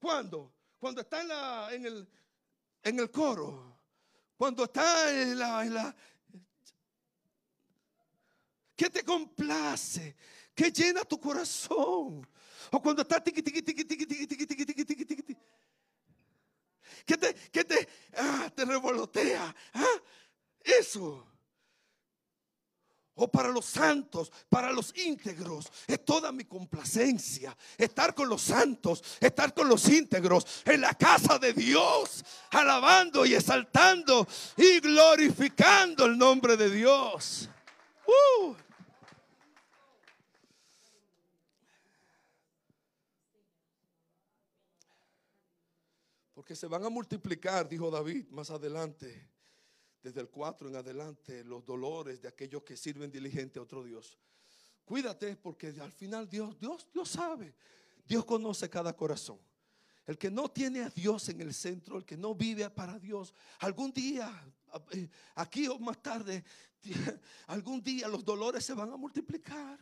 ¿Cuándo? 0.04 0.52
Cuando 0.78 1.00
está 1.00 1.22
en, 1.22 1.28
la, 1.28 1.68
en, 1.72 1.86
el, 1.86 2.06
en 2.82 3.00
el 3.00 3.10
coro. 3.10 3.74
Cuando 4.36 4.64
está 4.64 5.10
en 5.10 5.38
la, 5.38 5.64
en 5.64 5.72
la... 5.72 5.96
¿Qué 8.76 8.90
te 8.90 9.02
complace? 9.02 10.14
¿Qué 10.54 10.70
llena 10.70 11.06
tu 11.06 11.18
corazón? 11.18 12.28
O 12.70 12.82
cuando 12.82 13.00
está 13.00 13.18
tiqui, 13.18 13.40
tiqui, 13.40 13.62
tiqui, 13.62 13.84
tiqui, 13.86 14.04
tiqui, 14.04 14.26
tiqui, 14.26 14.46
tiqui, 14.46 14.64
tiqui, 14.66 14.84
tiqui, 14.84 15.04
tiqui. 15.06 15.36
¿Qué 17.06 17.16
te, 17.16 17.34
qué 17.50 17.64
te, 17.64 17.88
ah, 18.18 18.52
te 18.54 18.66
revolotea? 18.66 19.56
¿Ah? 19.72 20.02
Eso 20.60 21.33
o 23.16 23.30
para 23.30 23.48
los 23.48 23.64
santos, 23.64 24.32
para 24.48 24.72
los 24.72 24.96
íntegros. 24.96 25.70
Es 25.86 26.04
toda 26.04 26.32
mi 26.32 26.44
complacencia 26.44 27.56
estar 27.78 28.14
con 28.14 28.28
los 28.28 28.42
santos, 28.42 29.02
estar 29.20 29.54
con 29.54 29.68
los 29.68 29.88
íntegros 29.88 30.46
en 30.64 30.80
la 30.80 30.94
casa 30.94 31.38
de 31.38 31.52
Dios, 31.52 32.24
alabando 32.50 33.24
y 33.26 33.34
exaltando 33.34 34.26
y 34.56 34.80
glorificando 34.80 36.06
el 36.06 36.18
nombre 36.18 36.56
de 36.56 36.70
Dios. 36.70 37.48
Uh. 38.06 38.54
Porque 46.34 46.54
se 46.54 46.66
van 46.66 46.84
a 46.84 46.90
multiplicar, 46.90 47.66
dijo 47.68 47.90
David 47.90 48.26
más 48.28 48.50
adelante 48.50 49.33
desde 50.04 50.20
el 50.20 50.28
4 50.28 50.68
en 50.68 50.76
adelante, 50.76 51.42
los 51.44 51.64
dolores 51.64 52.20
de 52.20 52.28
aquellos 52.28 52.62
que 52.62 52.76
sirven 52.76 53.10
diligente 53.10 53.58
a 53.58 53.62
otro 53.62 53.82
Dios. 53.82 54.18
Cuídate 54.84 55.34
porque 55.34 55.68
al 55.80 55.92
final 55.92 56.28
Dios, 56.28 56.60
Dios, 56.60 56.86
Dios 56.92 57.08
sabe. 57.08 57.54
Dios 58.06 58.26
conoce 58.26 58.68
cada 58.68 58.94
corazón. 58.94 59.40
El 60.04 60.18
que 60.18 60.30
no 60.30 60.50
tiene 60.50 60.82
a 60.82 60.90
Dios 60.90 61.30
en 61.30 61.40
el 61.40 61.54
centro, 61.54 61.96
el 61.96 62.04
que 62.04 62.18
no 62.18 62.34
vive 62.34 62.68
para 62.68 62.98
Dios, 62.98 63.32
algún 63.60 63.94
día, 63.94 64.30
eh, 64.90 65.08
aquí 65.36 65.66
o 65.68 65.78
más 65.78 66.02
tarde, 66.02 66.44
algún 67.46 67.82
día 67.82 68.06
los 68.06 68.22
dolores 68.22 68.62
se 68.62 68.74
van 68.74 68.92
a 68.92 68.98
multiplicar. 68.98 69.80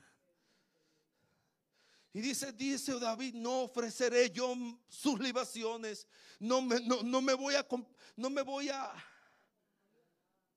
Y 2.13 2.21
dice, 2.21 2.53
dice 2.53 2.97
David, 3.01 3.35
no 3.35 3.63
ofreceré 3.63 4.31
yo 4.31 4.55
sus 4.89 5.19
libaciones, 5.19 6.07
no 6.39 6.63
me, 6.63 6.79
no, 6.79 7.03
no 7.03 7.21
me 7.21 7.35
voy 7.35 7.57
a, 7.57 7.67
no 8.15 8.31
me 8.31 8.43
voy 8.43 8.69
a 8.69 8.93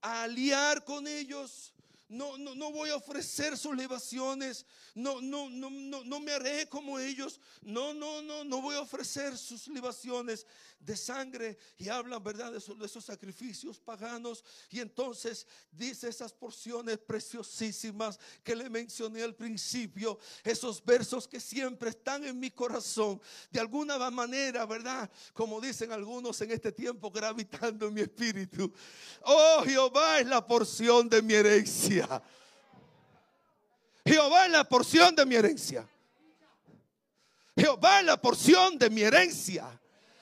aliar 0.06 0.84
con 0.84 1.08
ellos. 1.08 1.75
No, 2.08 2.38
no, 2.38 2.54
no 2.54 2.72
voy 2.72 2.92
a 2.92 2.98
ofrecer 2.98 3.58
sus 3.58 3.76
libaciones. 3.76 4.64
No, 4.94 5.22
no, 5.22 5.50
no, 5.50 5.72
no, 5.72 6.04
no 6.04 6.20
me 6.20 6.34
haré 6.34 6.70
como 6.70 7.00
ellos. 7.00 7.40
No, 7.62 7.96
no, 7.96 8.22
no, 8.22 8.44
no 8.44 8.62
voy 8.62 8.76
a 8.76 8.82
ofrecer 8.82 9.36
sus 9.36 9.68
libaciones 9.68 10.46
de 10.80 10.96
sangre. 10.96 11.58
Y 11.80 11.90
hablan, 11.90 12.24
¿verdad? 12.24 12.52
De 12.52 12.60
esos, 12.60 12.78
de 12.78 12.86
esos 12.86 13.06
sacrificios 13.06 13.80
paganos. 13.80 14.44
Y 14.70 14.82
entonces 14.82 15.48
dice 15.72 16.08
esas 16.08 16.32
porciones 16.32 17.00
preciosísimas 17.00 18.20
que 18.44 18.56
le 18.56 18.70
mencioné 18.70 19.24
al 19.24 19.34
principio. 19.34 20.20
Esos 20.44 20.86
versos 20.86 21.28
que 21.28 21.40
siempre 21.40 21.90
están 21.90 22.24
en 22.24 22.40
mi 22.40 22.52
corazón. 22.52 23.20
De 23.50 23.60
alguna 23.60 23.98
manera, 24.12 24.64
¿verdad? 24.68 25.10
Como 25.34 25.60
dicen 25.60 25.92
algunos 25.92 26.40
en 26.42 26.52
este 26.52 26.72
tiempo, 26.72 27.10
gravitando 27.10 27.88
en 27.88 27.96
mi 27.96 28.02
espíritu. 28.02 28.72
Oh, 29.24 29.64
Jehová 29.66 30.20
es 30.20 30.28
la 30.28 30.46
porción 30.46 31.10
de 31.10 31.24
mi 31.24 31.34
herencia. 31.34 31.95
Jehová 34.06 34.46
es 34.46 34.52
la 34.52 34.64
porción 34.64 35.16
de 35.16 35.26
mi 35.26 35.36
herencia. 35.36 35.88
Jehová 37.58 38.00
es 38.00 38.06
la 38.06 38.22
porción 38.22 38.78
de 38.78 38.90
mi 38.90 39.02
herencia. 39.02 39.80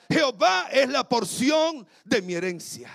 Jehová 0.10 0.70
es 0.72 0.90
la 0.90 1.08
porción 1.08 1.88
de 2.04 2.22
mi 2.22 2.34
herencia. 2.34 2.92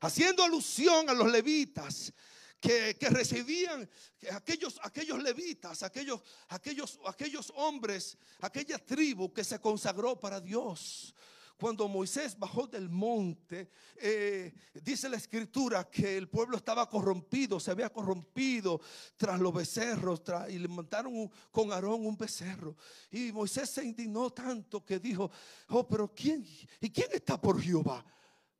haciendo 0.00 0.44
alusión 0.44 1.08
a 1.08 1.14
los 1.14 1.32
levitas 1.32 2.12
que, 2.60 2.96
recibían 3.10 3.88
aquellos, 4.32 4.78
aquellos 4.82 5.22
levitas, 5.22 5.82
aquellos, 5.82 6.20
aquellos, 6.48 6.98
aquellos 7.06 7.52
hombres, 7.56 8.16
aquella 8.40 8.78
tribu 8.78 9.32
que 9.32 9.44
se 9.44 9.58
consagró 9.60 10.18
para 10.18 10.40
Dios. 10.40 11.14
Cuando 11.56 11.88
Moisés 11.88 12.36
bajó 12.38 12.66
del 12.66 12.88
monte, 12.88 13.70
eh, 13.96 14.52
dice 14.82 15.08
la 15.08 15.16
escritura 15.16 15.88
que 15.88 16.16
el 16.16 16.28
pueblo 16.28 16.56
estaba 16.56 16.88
corrompido, 16.88 17.60
se 17.60 17.70
había 17.70 17.90
corrompido 17.90 18.80
tras 19.16 19.38
los 19.38 19.54
becerros 19.54 20.22
y 20.48 20.58
le 20.58 20.66
montaron 20.66 21.30
con 21.52 21.72
Aarón 21.72 22.06
un 22.06 22.16
becerro. 22.16 22.76
Y 23.10 23.30
Moisés 23.32 23.70
se 23.70 23.84
indignó 23.84 24.30
tanto 24.30 24.84
que 24.84 24.98
dijo, 24.98 25.30
oh, 25.68 25.86
pero 25.86 26.12
¿quién? 26.12 26.44
¿Y 26.80 26.90
quién 26.90 27.08
está 27.12 27.40
por 27.40 27.60
Jehová? 27.60 28.04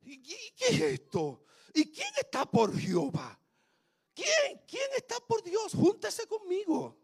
¿Y 0.01 0.21
qué 0.21 0.53
es 0.69 0.81
esto? 0.81 1.43
¿Y 1.73 1.91
quién 1.91 2.13
está 2.17 2.49
por 2.49 2.77
Jehová? 2.77 3.37
¿Quién? 4.13 4.61
¿Quién 4.65 4.89
está 4.95 5.15
por 5.27 5.43
Dios? 5.43 5.73
Júntese 5.73 6.25
conmigo. 6.27 6.97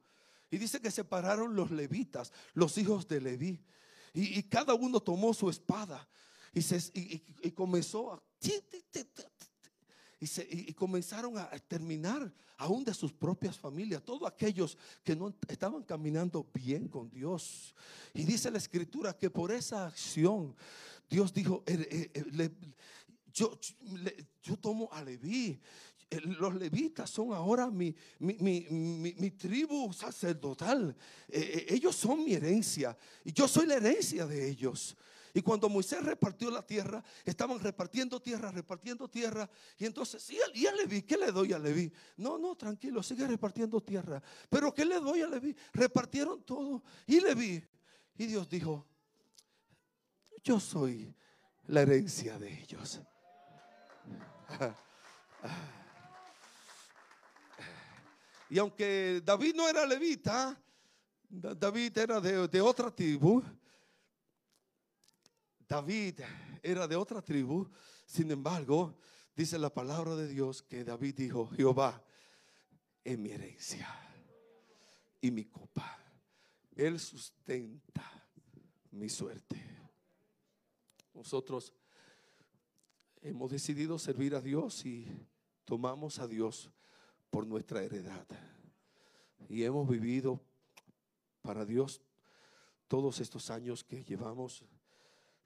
Y 0.49 0.57
dice 0.57 0.81
que 0.81 0.91
se 0.91 1.03
pararon 1.03 1.55
los 1.55 1.71
levitas, 1.71 2.31
los 2.53 2.77
hijos 2.77 3.07
de 3.07 3.21
Leví. 3.21 3.65
Y, 4.13 4.43
cada 4.43 4.73
uno 4.73 4.99
tomó 4.99 5.33
su 5.33 5.49
espada 5.49 6.07
y, 6.53 6.61
se, 6.61 6.77
y, 6.93 7.51
comenzó 7.51 8.13
a... 8.13 8.23
Y, 10.19 10.73
comenzaron 10.73 11.37
a 11.37 11.49
terminar 11.67 12.31
aún 12.61 12.83
de 12.83 12.93
sus 12.93 13.11
propias 13.11 13.57
familias, 13.57 14.03
todos 14.03 14.27
aquellos 14.27 14.77
que 15.03 15.15
no 15.15 15.33
estaban 15.47 15.81
caminando 15.83 16.47
bien 16.53 16.87
con 16.87 17.09
Dios. 17.09 17.73
Y 18.13 18.23
dice 18.23 18.51
la 18.51 18.59
escritura 18.59 19.17
que 19.17 19.31
por 19.31 19.51
esa 19.51 19.87
acción 19.87 20.55
Dios 21.09 21.33
dijo, 21.33 21.63
eh, 21.65 22.09
eh, 22.13 22.23
eh, 22.39 22.49
yo, 23.33 23.59
yo 24.43 24.57
tomo 24.57 24.89
a 24.91 25.03
Leví, 25.03 25.59
los 26.19 26.55
levitas 26.55 27.09
son 27.09 27.33
ahora 27.33 27.69
mi, 27.69 27.95
mi, 28.19 29.31
tribu 29.31 29.93
sacerdotal. 29.93 30.95
Eh, 31.27 31.39
eh, 31.39 31.65
ellos 31.75 31.95
son 31.95 32.23
mi 32.25 32.33
herencia. 32.33 32.97
Y 33.23 33.31
yo 33.31 33.47
soy 33.47 33.65
la 33.65 33.75
herencia 33.75 34.25
de 34.25 34.49
ellos. 34.49 34.97
Y 35.33 35.41
cuando 35.41 35.69
Moisés 35.69 36.03
repartió 36.03 36.51
la 36.51 36.61
tierra, 36.61 37.01
estaban 37.23 37.57
repartiendo 37.59 38.21
tierra, 38.21 38.51
repartiendo 38.51 39.07
tierra. 39.07 39.49
Y 39.77 39.85
entonces, 39.85 40.29
¿y 40.53 40.67
a, 40.67 40.73
Leví? 40.73 41.03
¿Qué 41.03 41.15
le 41.15 41.31
doy 41.31 41.53
a 41.53 41.59
Leví? 41.59 41.91
No, 42.17 42.37
no, 42.37 42.55
tranquilo, 42.55 43.01
sigue 43.01 43.25
repartiendo 43.25 43.79
tierra. 43.79 44.21
Pero 44.49 44.73
¿qué 44.73 44.83
le 44.83 44.99
doy 44.99 45.21
a 45.21 45.27
Leví? 45.27 45.55
Repartieron 45.71 46.43
todo. 46.43 46.83
Y 47.07 47.21
Leví. 47.21 47.63
Y 48.17 48.25
Dios 48.25 48.49
dijo, 48.49 48.85
yo 50.43 50.59
soy 50.59 51.15
la 51.67 51.83
herencia 51.83 52.37
de 52.37 52.61
ellos. 52.61 52.99
Y 58.51 58.59
aunque 58.59 59.21
David 59.23 59.55
no 59.55 59.69
era 59.69 59.85
levita, 59.85 60.61
David 61.29 61.97
era 61.97 62.19
de, 62.19 62.59
otra 62.59 62.93
tribu. 62.93 63.41
David 65.65 66.19
era 66.61 66.85
de 66.85 66.97
otra 66.97 67.21
tribu. 67.21 67.65
Sin 68.05 68.29
embargo, 68.29 68.97
dice 69.33 69.57
la 69.57 69.73
palabra 69.73 70.17
de 70.17 70.27
Dios 70.27 70.63
que 70.63 70.83
David 70.83 71.15
dijo, 71.15 71.47
Jehová 71.47 72.03
es 73.05 73.17
mi 73.17 73.31
herencia 73.31 73.87
y 75.21 75.31
mi 75.31 75.45
copa. 75.45 75.97
Él 76.75 76.99
sustenta 76.99 78.03
mi 78.91 79.07
suerte. 79.07 79.65
Nosotros 81.13 81.73
hemos 83.21 83.49
decidido 83.49 83.97
servir 83.97 84.35
a 84.35 84.41
Dios 84.41 84.85
y 84.85 85.07
tomamos 85.63 86.19
a 86.19 86.27
Dios 86.27 86.69
por 87.31 87.47
nuestra 87.47 87.81
heredad. 87.81 88.27
Y 89.49 89.63
hemos 89.63 89.89
vivido 89.89 90.39
para 91.41 91.65
Dios 91.65 92.01
todos 92.87 93.19
estos 93.19 93.49
años 93.49 93.83
que 93.83 94.03
llevamos 94.03 94.63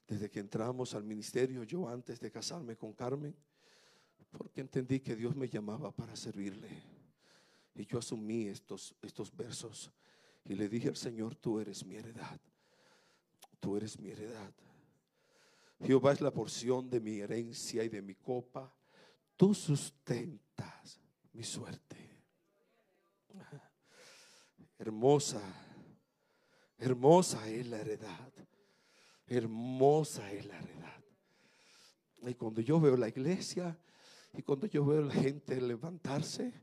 desde 0.06 0.30
que 0.30 0.40
entramos 0.40 0.94
al 0.94 1.04
ministerio, 1.04 1.62
yo 1.64 1.88
antes 1.88 2.20
de 2.20 2.30
casarme 2.30 2.76
con 2.76 2.92
Carmen, 2.92 3.34
porque 4.36 4.60
entendí 4.60 5.00
que 5.00 5.16
Dios 5.16 5.34
me 5.34 5.48
llamaba 5.48 5.90
para 5.90 6.14
servirle. 6.14 6.68
Y 7.74 7.86
yo 7.86 7.98
asumí 7.98 8.46
estos, 8.46 8.94
estos 9.02 9.34
versos 9.34 9.90
y 10.44 10.54
le 10.54 10.68
dije 10.68 10.88
al 10.88 10.96
Señor, 10.96 11.34
tú 11.34 11.58
eres 11.58 11.84
mi 11.84 11.96
heredad, 11.96 12.40
tú 13.58 13.76
eres 13.76 13.98
mi 13.98 14.10
heredad. 14.10 14.52
Jehová 15.84 16.12
es 16.12 16.20
la 16.20 16.32
porción 16.32 16.88
de 16.88 17.00
mi 17.00 17.18
herencia 17.18 17.84
y 17.84 17.88
de 17.88 18.00
mi 18.02 18.14
copa, 18.14 18.72
tú 19.36 19.54
sustentas 19.54 21.00
mi 21.36 21.44
suerte. 21.44 21.96
Hermosa, 24.78 25.42
hermosa 26.78 27.46
es 27.50 27.66
la 27.66 27.78
heredad. 27.78 28.32
Hermosa 29.26 30.32
es 30.32 30.46
la 30.46 30.58
heredad. 30.58 31.04
Y 32.22 32.34
cuando 32.34 32.62
yo 32.62 32.80
veo 32.80 32.96
la 32.96 33.08
iglesia 33.08 33.78
y 34.32 34.42
cuando 34.42 34.66
yo 34.66 34.84
veo 34.86 35.02
la 35.02 35.12
gente 35.12 35.60
levantarse, 35.60 36.54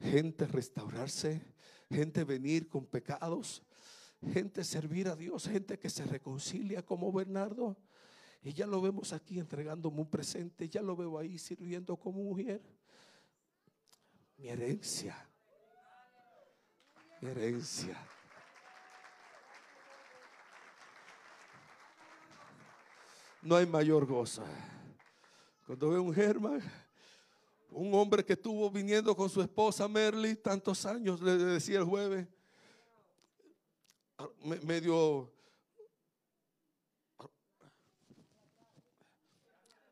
gente 0.00 0.46
restaurarse, 0.46 1.42
gente 1.90 2.24
venir 2.24 2.68
con 2.68 2.86
pecados, 2.86 3.62
gente 4.32 4.64
servir 4.64 5.08
a 5.08 5.16
Dios, 5.16 5.46
gente 5.46 5.78
que 5.78 5.90
se 5.90 6.06
reconcilia 6.06 6.82
como 6.82 7.12
Bernardo. 7.12 7.76
Y 8.42 8.54
ya 8.54 8.66
lo 8.66 8.80
vemos 8.80 9.12
aquí 9.12 9.38
entregándome 9.38 10.00
un 10.00 10.08
presente, 10.08 10.68
ya 10.68 10.80
lo 10.80 10.96
veo 10.96 11.18
ahí 11.18 11.38
sirviendo 11.38 11.96
como 11.96 12.22
mujer 12.22 12.62
mi 14.36 14.48
herencia. 14.48 15.28
Mi 17.20 17.30
herencia. 17.30 17.96
No 23.42 23.56
hay 23.56 23.66
mayor 23.66 24.06
gozo. 24.06 24.44
Cuando 25.66 25.90
veo 25.90 26.02
un 26.02 26.14
Germán, 26.14 26.62
un 27.70 27.94
hombre 27.94 28.24
que 28.24 28.34
estuvo 28.34 28.70
viniendo 28.70 29.14
con 29.16 29.28
su 29.28 29.42
esposa 29.42 29.88
Merly 29.88 30.36
tantos 30.36 30.84
años, 30.86 31.20
le 31.20 31.36
decía 31.36 31.78
el 31.78 31.84
jueves, 31.84 32.26
medio 34.62 35.32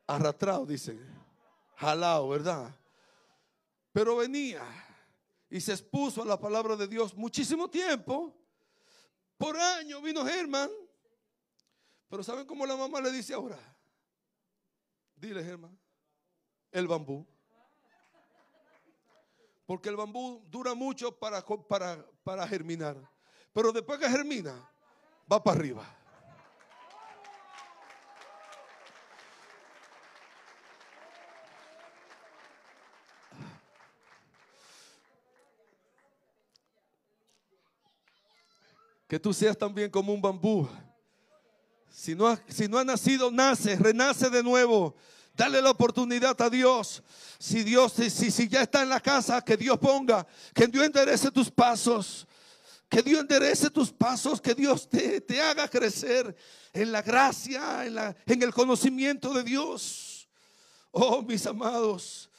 arrastrado, 0.07 0.67
dice, 0.67 0.99
jalado, 1.77 2.29
¿verdad? 2.29 2.75
Pero 3.93 4.17
venía 4.17 4.63
y 5.51 5.61
se 5.61 5.73
expuso 5.73 6.23
a 6.23 6.27
la 6.27 6.41
palabra 6.41 6.77
de 6.77 6.89
Dios 6.89 7.15
muchísimo 7.15 7.69
tiempo. 7.69 8.35
Por 9.37 9.57
año 9.59 10.01
vino 10.01 10.25
Germán. 10.25 10.71
Pero 12.09 12.23
¿saben 12.23 12.47
cómo 12.47 12.67
la 12.67 12.77
mamá 12.77 13.01
le 13.01 13.11
dice 13.11 13.35
ahora? 13.35 13.59
Dile, 15.17 15.45
Germán, 15.45 15.79
el 16.71 16.89
bambú. 16.89 17.27
Porque 19.67 19.89
el 19.89 19.97
bambú 19.97 20.43
dura 20.49 20.75
mucho 20.75 21.19
para, 21.19 21.45
para, 21.45 22.05
para 22.25 22.47
germinar. 22.49 22.97
Pero 23.53 23.73
después 23.73 23.99
que 23.99 24.09
germina, 24.09 24.71
va 25.31 25.43
para 25.43 25.59
arriba. 25.59 26.02
Que 39.13 39.21
tú 39.21 39.35
seas 39.35 39.59
también 39.59 39.91
como 39.91 40.15
un 40.15 40.23
bambú. 40.23 40.67
Si 41.91 42.15
no, 42.15 42.35
si 42.49 42.67
no 42.67 42.79
ha 42.79 42.85
nacido, 42.85 43.31
nace, 43.31 43.77
renace 43.77 44.31
de 44.31 44.43
nuevo. 44.43 44.97
Dale 45.35 45.61
la 45.61 45.69
oportunidad 45.69 46.41
a 46.41 46.49
Dios. 46.49 47.03
Si 47.39 47.63
Dios, 47.63 47.93
si, 47.93 48.09
si 48.09 48.49
ya 48.49 48.63
está 48.63 48.83
en 48.83 48.89
la 48.89 49.01
casa, 49.01 49.43
que 49.43 49.59
Dios 49.59 49.79
ponga, 49.79 50.27
que 50.55 50.67
Dios 50.67 50.87
enderece 50.87 51.31
tus 51.31 51.51
pasos. 51.51 52.27
Que 52.89 53.03
Dios 53.03 53.21
enderece 53.21 53.69
tus 53.69 53.93
pasos, 53.93 54.41
que 54.41 54.55
Dios 54.55 54.89
te, 54.89 55.21
te 55.21 55.43
haga 55.43 55.69
crecer 55.69 56.35
en 56.73 56.91
la 56.91 57.03
gracia, 57.03 57.85
en, 57.85 57.97
la, 57.97 58.17
en 58.25 58.43
el 58.43 58.55
conocimiento 58.55 59.35
de 59.35 59.43
Dios. 59.43 60.27
Oh, 60.91 61.21
mis 61.21 61.45
amados. 61.45 62.31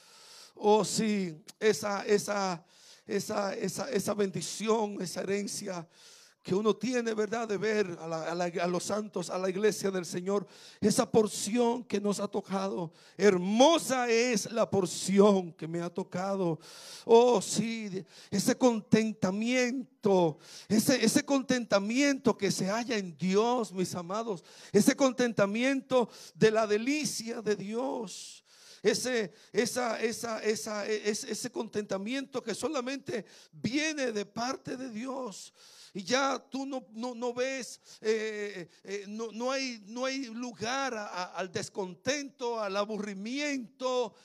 Oh, 0.56 0.84
sí, 0.84 1.40
esa, 1.60 2.04
esa, 2.04 2.66
esa, 3.06 3.54
esa, 3.54 3.92
esa 3.92 4.14
bendición, 4.16 4.98
esa 5.00 5.22
herencia 5.22 5.88
que 6.44 6.54
uno 6.54 6.76
tiene, 6.76 7.14
¿verdad? 7.14 7.48
De 7.48 7.58
ver 7.58 7.98
a, 8.02 8.68
los 8.68 8.84
santos, 8.84 9.30
a 9.30 9.38
la 9.38 9.50
iglesia 9.50 9.90
del 9.90 10.06
Señor, 10.06 10.46
esa 10.82 11.10
porción 11.10 11.86
que 11.86 12.02
nos 12.02 12.20
ha 12.20 12.28
tocado. 12.28 12.92
Hermosa 13.18 14.10
es 14.10 14.52
la 14.52 14.70
porción 14.70 15.54
que 15.54 15.70
me 15.70 15.82
ha 15.82 15.90
tocado. 15.90 16.60
Oh, 17.06 17.42
sí, 17.42 18.06
ese 18.30 18.58
contentamiento, 18.58 20.38
ese, 20.68 21.04
ese 21.04 21.24
contentamiento 21.24 22.38
que 22.38 22.52
se 22.52 22.68
halla 22.68 22.98
en 22.98 23.18
Dios, 23.18 23.72
mis 23.72 23.96
amados, 23.96 24.44
ese 24.74 24.98
contentamiento 24.98 26.10
de 26.36 26.52
la 26.52 26.68
delicia 26.68 27.42
de 27.42 27.56
Dios. 27.56 28.44
ese, 28.82 29.34
esa, 29.54 30.02
esa, 30.02 30.44
esa, 30.44 30.86
e, 30.86 31.10
ese 31.10 31.50
contentamiento 31.50 32.44
que 32.44 32.54
solamente 32.54 33.24
viene 33.54 34.12
de 34.12 34.26
parte 34.26 34.76
de 34.76 34.90
Dios 34.90 35.54
y 35.94 36.04
ya 36.04 36.44
tú 36.50 36.66
no, 36.66 36.84
no, 36.92 37.34
ves, 37.34 37.80
eh, 38.02 38.68
eh, 38.84 39.06
no, 39.08 39.32
no, 39.32 39.52
hay, 39.52 39.84
no 39.88 40.06
hay 40.06 40.26
lugar 40.26 40.96
al 41.36 41.52
descontento, 41.52 42.60
al 42.60 42.76
aburrimiento. 42.76 44.16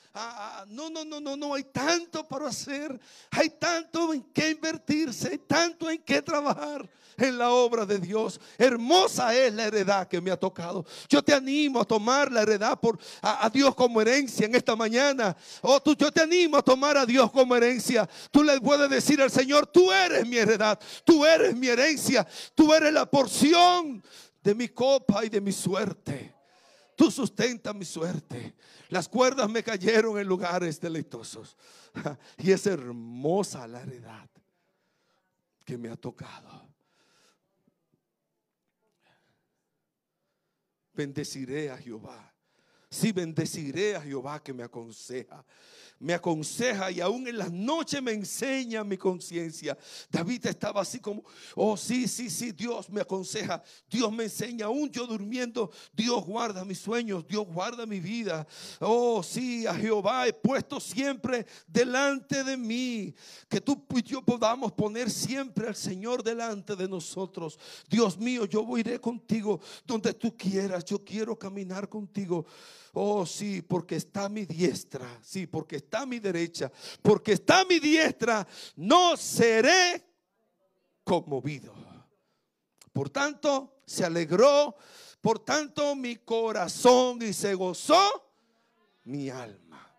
no, 0.67 0.89
no, 0.89 1.05
no, 1.05 1.19
no, 1.19 1.37
no 1.37 1.53
hay 1.53 1.65
tanto 1.65 2.27
para 2.27 2.47
hacer, 2.47 2.99
hay 3.31 3.51
tanto 3.51 4.13
en 4.13 4.23
qué 4.33 4.49
invertirse, 4.49 5.29
hay 5.29 5.37
tanto 5.37 5.89
en 5.89 6.01
qué 6.01 6.21
trabajar 6.21 6.89
en 7.19 7.37
la 7.37 7.51
obra 7.51 7.85
de 7.85 7.99
Dios. 7.99 8.39
Hermosa 8.57 9.35
es 9.35 9.53
la 9.53 9.65
heredad 9.65 10.07
que 10.07 10.21
me 10.21 10.31
ha 10.31 10.37
tocado. 10.37 10.85
Yo 11.07 11.21
te 11.21 11.33
animo 11.33 11.81
a 11.81 11.85
tomar 11.85 12.31
la 12.31 12.41
heredad 12.41 12.79
por, 12.79 12.97
a, 13.21 13.49
Dios 13.49 13.75
como 13.75 14.01
herencia 14.01 14.45
en 14.45 14.55
esta 14.55 14.75
mañana. 14.75 15.35
Oh, 15.61 15.79
tú, 15.79 15.95
yo 15.95 16.11
te 16.11 16.21
animo 16.21 16.57
a 16.57 16.61
tomar 16.61 16.97
a 16.97 17.05
Dios 17.05 17.31
como 17.31 17.55
herencia. 17.55 18.07
Tú 18.31 18.43
le 18.43 18.59
puedes 18.59 18.89
decir 18.89 19.21
al 19.21 19.31
Señor, 19.31 19.67
tú 19.67 19.91
eres 19.91 20.25
mi 20.27 20.37
heredad, 20.37 20.79
tú 21.03 21.25
eres 21.25 21.55
mi 21.55 21.58
herencia, 21.67 22.27
tú 22.55 22.73
eres 22.73 22.93
la 22.93 23.09
porción 23.09 24.03
de 24.41 24.55
mi 24.55 24.69
copa 24.69 25.25
y 25.25 25.29
de 25.29 25.41
mi 25.41 25.51
suerte. 25.51 26.35
Tú 26.95 27.09
sustentas 27.09 27.73
mi 27.75 27.85
suerte. 27.85 28.55
Las 28.89 29.07
cuerdas 29.07 29.49
me 29.49 29.63
cayeron 29.63 30.19
en 30.19 30.27
lugares 30.27 30.79
deleitosos. 30.79 31.57
Y 32.37 32.51
es 32.51 32.65
hermosa 32.67 33.67
la 33.67 33.81
heredad 33.81 34.29
que 35.65 35.77
me 35.77 35.89
ha 35.89 35.95
tocado. 35.95 36.69
bendeciré 40.99 41.69
a 41.69 41.77
Jehová. 41.77 42.33
Sí, 42.89 43.13
bendeciré 43.13 43.95
a 43.95 44.01
Jehová 44.01 44.43
que 44.43 44.53
me 44.53 44.63
aconseja 44.63 45.45
me 45.99 46.13
aconseja 46.13 46.91
y 46.91 47.01
aún 47.01 47.27
en 47.27 47.37
las 47.37 47.51
noches 47.51 48.01
me 48.01 48.13
enseña 48.13 48.83
mi 48.83 48.97
conciencia. 48.97 49.77
David 50.09 50.45
estaba 50.45 50.81
así 50.81 50.99
como, 50.99 51.23
oh 51.55 51.75
sí, 51.75 52.07
sí, 52.07 52.29
sí, 52.29 52.51
Dios 52.51 52.89
me 52.89 53.01
aconseja, 53.01 53.61
Dios 53.89 54.11
me 54.11 54.23
enseña, 54.25 54.67
aún 54.67 54.89
yo 54.89 55.05
durmiendo, 55.05 55.71
Dios 55.93 56.25
guarda 56.25 56.63
mis 56.63 56.79
sueños, 56.79 57.27
Dios 57.27 57.45
guarda 57.47 57.85
mi 57.85 57.99
vida. 57.99 58.47
Oh 58.79 59.21
sí, 59.21 59.67
a 59.67 59.75
Jehová 59.75 60.27
he 60.27 60.33
puesto 60.33 60.79
siempre 60.79 61.45
delante 61.67 62.43
de 62.43 62.55
mí. 62.55 63.13
Que 63.49 63.59
tú 63.59 63.85
y 63.95 64.03
yo 64.03 64.21
podamos 64.21 64.71
poner 64.71 65.09
siempre 65.09 65.67
al 65.67 65.75
Señor 65.75 66.23
delante 66.23 66.75
de 66.75 66.87
nosotros. 66.87 67.59
Dios 67.89 68.17
mío, 68.17 68.45
yo 68.45 68.65
iré 68.77 68.99
contigo 68.99 69.59
donde 69.85 70.13
tú 70.13 70.35
quieras, 70.37 70.85
yo 70.85 71.03
quiero 71.03 71.37
caminar 71.37 71.89
contigo. 71.89 72.45
Oh, 72.93 73.25
sí, 73.25 73.61
porque 73.61 73.95
está 73.95 74.29
mi 74.29 74.45
diestra. 74.45 75.19
Sí, 75.21 75.45
porque 75.45 75.75
a 75.97 76.05
mi 76.05 76.19
derecha. 76.19 76.71
Porque 77.01 77.33
está 77.33 77.61
a 77.61 77.65
mi 77.65 77.79
diestra. 77.79 78.47
No 78.75 79.17
seré 79.17 80.05
conmovido. 81.03 81.73
Por 82.93 83.09
tanto, 83.09 83.81
se 83.85 84.05
alegró. 84.05 84.75
Por 85.21 85.39
tanto, 85.39 85.95
mi 85.95 86.17
corazón 86.17 87.21
y 87.21 87.33
se 87.33 87.53
gozó 87.53 88.31
mi 89.03 89.29
alma. 89.29 89.95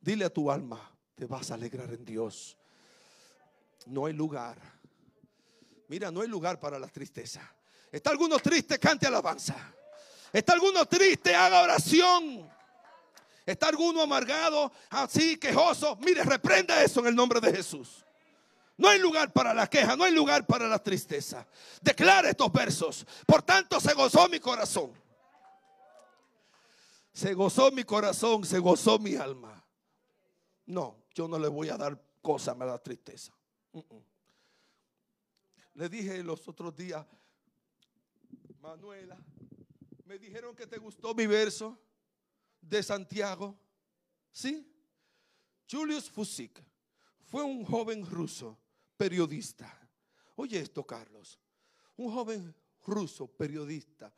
Dile 0.00 0.24
a 0.24 0.30
tu 0.30 0.50
alma, 0.50 0.96
te 1.14 1.26
vas 1.26 1.50
a 1.50 1.54
alegrar 1.54 1.92
en 1.92 2.04
Dios. 2.04 2.56
No 3.86 4.06
hay 4.06 4.12
lugar. 4.12 4.58
Mira, 5.88 6.10
no 6.10 6.22
hay 6.22 6.28
lugar 6.28 6.58
para 6.58 6.78
la 6.78 6.88
tristeza. 6.88 7.40
¿Está 7.90 8.10
alguno 8.10 8.38
triste? 8.38 8.78
Cante 8.78 9.06
alabanza. 9.06 9.74
¿Está 10.32 10.54
alguno 10.54 10.86
triste? 10.86 11.34
Haga 11.34 11.62
oración. 11.62 12.50
¿Está 13.44 13.68
alguno 13.68 14.02
amargado, 14.02 14.72
así, 14.90 15.36
quejoso? 15.36 15.96
Mire, 15.96 16.22
reprenda 16.22 16.82
eso 16.82 17.00
en 17.00 17.06
el 17.06 17.14
nombre 17.14 17.40
de 17.40 17.52
Jesús. 17.52 18.04
No 18.76 18.88
hay 18.88 18.98
lugar 18.98 19.32
para 19.32 19.52
la 19.52 19.68
queja, 19.68 19.96
no 19.96 20.04
hay 20.04 20.12
lugar 20.12 20.46
para 20.46 20.68
la 20.68 20.78
tristeza. 20.78 21.46
Declara 21.80 22.30
estos 22.30 22.52
versos. 22.52 23.06
Por 23.26 23.42
tanto, 23.42 23.80
se 23.80 23.94
gozó 23.94 24.28
mi 24.28 24.40
corazón. 24.40 24.92
Se 27.12 27.34
gozó 27.34 27.70
mi 27.70 27.84
corazón, 27.84 28.44
se 28.44 28.58
gozó 28.58 28.98
mi 28.98 29.16
alma. 29.16 29.62
No, 30.66 31.04
yo 31.14 31.28
no 31.28 31.38
le 31.38 31.48
voy 31.48 31.68
a 31.68 31.76
dar 31.76 32.00
cosa, 32.22 32.54
me 32.54 32.64
da 32.64 32.78
tristeza. 32.78 33.32
Le 35.74 35.88
dije 35.88 36.22
los 36.22 36.46
otros 36.48 36.74
días, 36.74 37.04
Manuela, 38.60 39.18
me 40.04 40.18
dijeron 40.18 40.54
que 40.54 40.66
te 40.66 40.78
gustó 40.78 41.14
mi 41.14 41.26
verso 41.26 41.78
de 42.62 42.82
Santiago. 42.82 43.58
¿Sí? 44.30 44.66
Julius 45.70 46.10
Fusik 46.10 46.62
fue 47.20 47.42
un 47.42 47.64
joven 47.64 48.06
ruso, 48.06 48.58
periodista. 48.96 49.78
Oye 50.36 50.60
esto, 50.60 50.86
Carlos. 50.86 51.38
Un 51.96 52.12
joven 52.12 52.54
ruso, 52.86 53.26
periodista, 53.26 54.14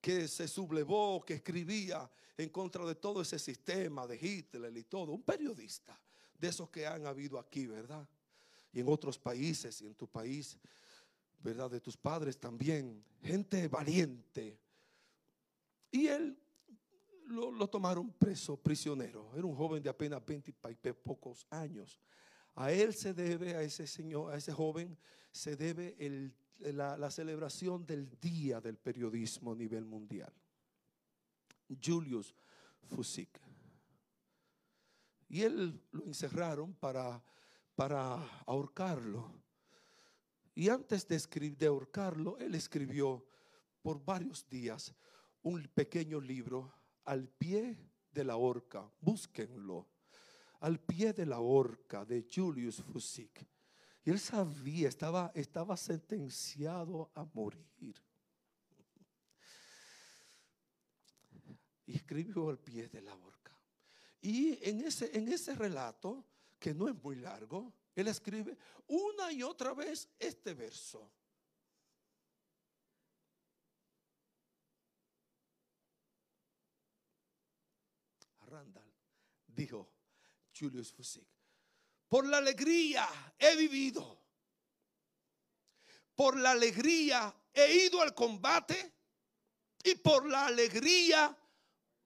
que 0.00 0.26
se 0.26 0.48
sublevó, 0.48 1.22
que 1.24 1.34
escribía 1.34 2.10
en 2.38 2.48
contra 2.48 2.86
de 2.86 2.94
todo 2.94 3.20
ese 3.20 3.38
sistema 3.38 4.06
de 4.06 4.16
Hitler 4.16 4.74
y 4.76 4.84
todo. 4.84 5.12
Un 5.12 5.22
periodista 5.22 6.00
de 6.38 6.48
esos 6.48 6.70
que 6.70 6.86
han 6.86 7.06
habido 7.06 7.38
aquí, 7.38 7.66
¿verdad? 7.66 8.08
Y 8.72 8.80
en 8.80 8.88
otros 8.88 9.18
países 9.18 9.82
y 9.82 9.86
en 9.86 9.94
tu 9.94 10.06
país, 10.08 10.56
¿verdad? 11.40 11.70
De 11.70 11.80
tus 11.80 11.96
padres 11.96 12.38
también. 12.38 13.04
Gente 13.22 13.68
valiente, 13.68 14.58
y 15.90 16.06
él 16.06 16.38
lo, 17.30 17.68
tomaron 17.68 18.12
preso, 18.12 18.56
prisionero. 18.56 19.30
Era 19.34 19.46
un 19.46 19.54
joven 19.54 19.82
de 19.82 19.88
apenas 19.88 20.24
20 20.24 20.50
y 20.50 20.92
pocos 20.92 21.46
años. 21.50 21.98
A 22.54 22.72
él 22.72 22.92
se 22.94 23.14
debe, 23.14 23.54
a 23.54 23.62
ese 23.62 23.86
señor, 23.86 24.32
a 24.32 24.36
ese 24.36 24.52
joven, 24.52 24.98
se 25.32 25.56
debe 25.56 25.94
la, 26.58 27.10
celebración 27.10 27.86
del 27.86 28.18
Día 28.20 28.60
del 28.60 28.76
Periodismo 28.76 29.52
a 29.52 29.56
nivel 29.56 29.84
mundial. 29.84 30.32
Julius 31.82 32.34
Fusik. 32.82 33.40
Y 35.28 35.42
él 35.42 35.80
lo 35.92 36.04
encerraron 36.04 36.74
para, 36.74 37.22
para 37.76 38.42
ahorcarlo. 38.46 39.32
Y 40.56 40.68
antes 40.68 41.06
de, 41.06 41.50
de 41.56 41.66
ahorcarlo, 41.66 42.36
él 42.38 42.56
escribió 42.56 43.24
por 43.80 44.04
varios 44.04 44.46
días 44.48 44.92
un 45.42 45.62
pequeño 45.68 46.20
libro 46.20 46.79
al 47.04 47.28
pie 47.28 47.76
de 48.10 48.24
la 48.24 48.36
horca. 48.36 48.90
Búsquenlo. 49.00 49.88
Al 50.60 50.78
pie 50.80 51.12
de 51.12 51.26
la 51.26 51.40
horca 51.40 52.04
de 52.04 52.28
Julius 52.32 52.82
Fusik. 52.82 53.46
Y 54.04 54.10
él 54.10 54.18
sabía, 54.18 54.88
estaba, 54.88 55.30
estaba 55.34 55.76
sentenciado 55.76 57.10
a 57.14 57.24
morir. 57.34 57.96
Y 61.86 61.96
escribió 61.96 62.48
al 62.48 62.58
pie 62.58 62.88
de 62.88 63.02
la 63.02 63.14
horca. 63.14 63.58
Y 64.20 64.58
en 64.68 64.80
ese, 64.80 65.16
en 65.16 65.28
ese 65.28 65.54
relato, 65.54 66.24
que 66.58 66.74
no 66.74 66.88
es 66.88 66.94
muy 67.02 67.16
largo, 67.16 67.72
él 67.94 68.08
escribe 68.08 68.56
una 68.86 69.32
y 69.32 69.42
otra 69.42 69.74
vez 69.74 70.08
este 70.18 70.54
verso. 70.54 71.10
Randall, 78.50 78.92
dijo 79.46 79.88
Julius 80.52 80.92
Fusik. 80.92 81.26
Por 82.08 82.26
la 82.26 82.38
alegría 82.38 83.08
he 83.38 83.56
vivido. 83.56 84.18
Por 86.14 86.36
la 86.38 86.50
alegría 86.50 87.34
he 87.54 87.86
ido 87.86 88.02
al 88.02 88.14
combate 88.14 88.92
y 89.84 89.94
por 89.94 90.28
la 90.28 90.46
alegría 90.46 91.36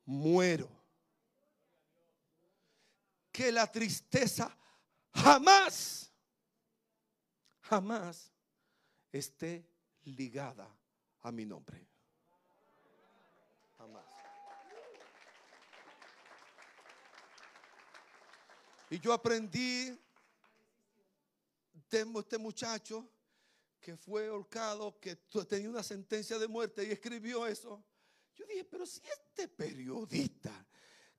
muero. 0.05 0.71
Que 3.33 3.51
la 3.51 3.67
tristeza 3.71 4.57
jamás, 5.13 6.13
jamás 7.63 8.31
esté 9.11 9.67
ligada 10.05 10.69
a 11.23 11.33
mi 11.33 11.45
nombre. 11.45 11.94
Y 18.95 19.01
yo 19.01 19.13
aprendí 19.13 19.87
de 21.91 22.07
este 22.21 22.39
muchacho 22.39 23.05
que 23.81 23.97
fue 23.97 24.29
ahorcado, 24.29 25.01
que 25.01 25.17
tenía 25.49 25.69
una 25.69 25.83
sentencia 25.83 26.39
de 26.39 26.47
muerte 26.47 26.87
y 26.87 26.93
escribió 26.93 27.45
eso. 27.45 27.83
Yo 28.37 28.47
dije, 28.47 28.63
pero 28.63 28.87
si 28.87 29.01
este 29.01 29.49
periodista, 29.49 30.65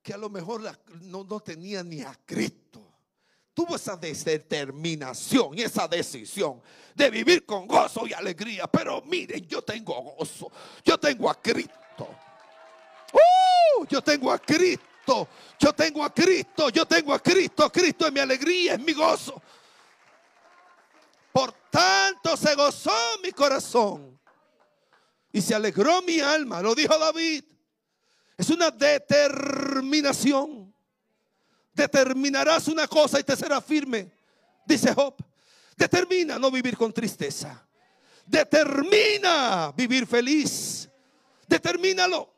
que 0.02 0.14
a 0.14 0.18
lo 0.18 0.30
mejor 0.30 0.62
no, 1.02 1.26
no 1.26 1.40
tenía 1.42 1.84
ni 1.84 2.00
a 2.02 2.18
Cristo, 2.26 2.94
tuvo 3.54 3.76
esa 3.76 3.98
determinación 3.98 5.58
y 5.58 5.64
esa 5.64 5.86
decisión 5.86 6.62
de 6.96 7.10
vivir 7.10 7.46
con 7.46 7.68
gozo 7.68 8.08
y 8.08 8.14
alegría. 8.14 8.68
Pero 8.68 9.02
miren, 9.02 9.46
yo 9.48 9.62
tengo 9.62 10.02
gozo, 10.02 10.50
yo 10.86 10.98
tengo 10.98 11.30
a 11.30 11.42
Cristo. 11.42 12.08
¡Uh! 13.12 13.86
yo 13.90 14.02
tengo 14.02 14.32
a 14.32 14.40
Cristo. 14.40 14.95
Yo 15.60 15.74
tengo 15.74 16.04
a 16.04 16.14
Cristo, 16.14 16.70
yo 16.70 16.86
tengo 16.86 17.14
a 17.14 17.20
Cristo. 17.20 17.72
Cristo 17.72 18.08
es 18.08 18.14
mi 18.14 18.20
alegría, 18.20 18.74
es 18.74 18.80
mi 18.80 18.94
gozo. 18.94 19.42
Por 21.32 21.52
tanto 21.70 22.36
se 22.38 22.56
gozó 22.56 22.92
mi 23.22 23.32
corazón 23.32 24.18
y 25.32 25.42
se 25.42 25.54
alegró 25.54 26.02
mi 26.02 26.22
alma, 26.22 26.62
lo 26.62 26.74
dijo 26.74 26.98
David. 26.98 27.44
Es 28.38 28.50
una 28.50 28.72
determinación. 28.72 30.74
Determinarás 31.74 32.70
una 32.70 32.88
cosa 32.88 33.20
y 33.20 33.24
te 33.24 33.36
será 33.36 33.60
firme, 33.60 34.10
dice 34.66 34.94
Job. 34.94 35.16
Determina 35.76 36.40
no 36.40 36.50
vivir 36.50 36.78
con 36.78 36.94
tristeza. 36.94 37.68
Determina 38.26 39.74
vivir 39.76 40.08
feliz. 40.08 40.90
Determínalo. 41.46 42.34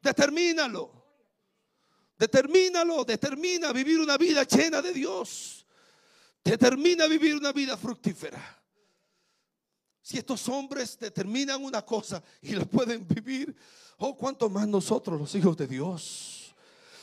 Determínalo. 0.00 0.95
Determínalo. 2.18 3.04
Determina 3.04 3.72
vivir 3.72 4.00
una 4.00 4.16
vida 4.16 4.44
llena 4.44 4.82
de 4.82 4.92
Dios. 4.92 5.66
Determina 6.44 7.06
vivir 7.06 7.36
una 7.36 7.52
vida 7.52 7.76
fructífera. 7.76 8.40
Si 10.00 10.18
estos 10.18 10.48
hombres 10.48 10.96
determinan 10.98 11.64
una 11.64 11.82
cosa 11.82 12.22
y 12.40 12.52
la 12.52 12.64
pueden 12.64 13.06
vivir, 13.08 13.56
oh, 13.98 14.16
cuánto 14.16 14.48
más 14.48 14.68
nosotros, 14.68 15.18
los 15.18 15.34
hijos 15.34 15.56
de 15.56 15.66
Dios. 15.66 16.35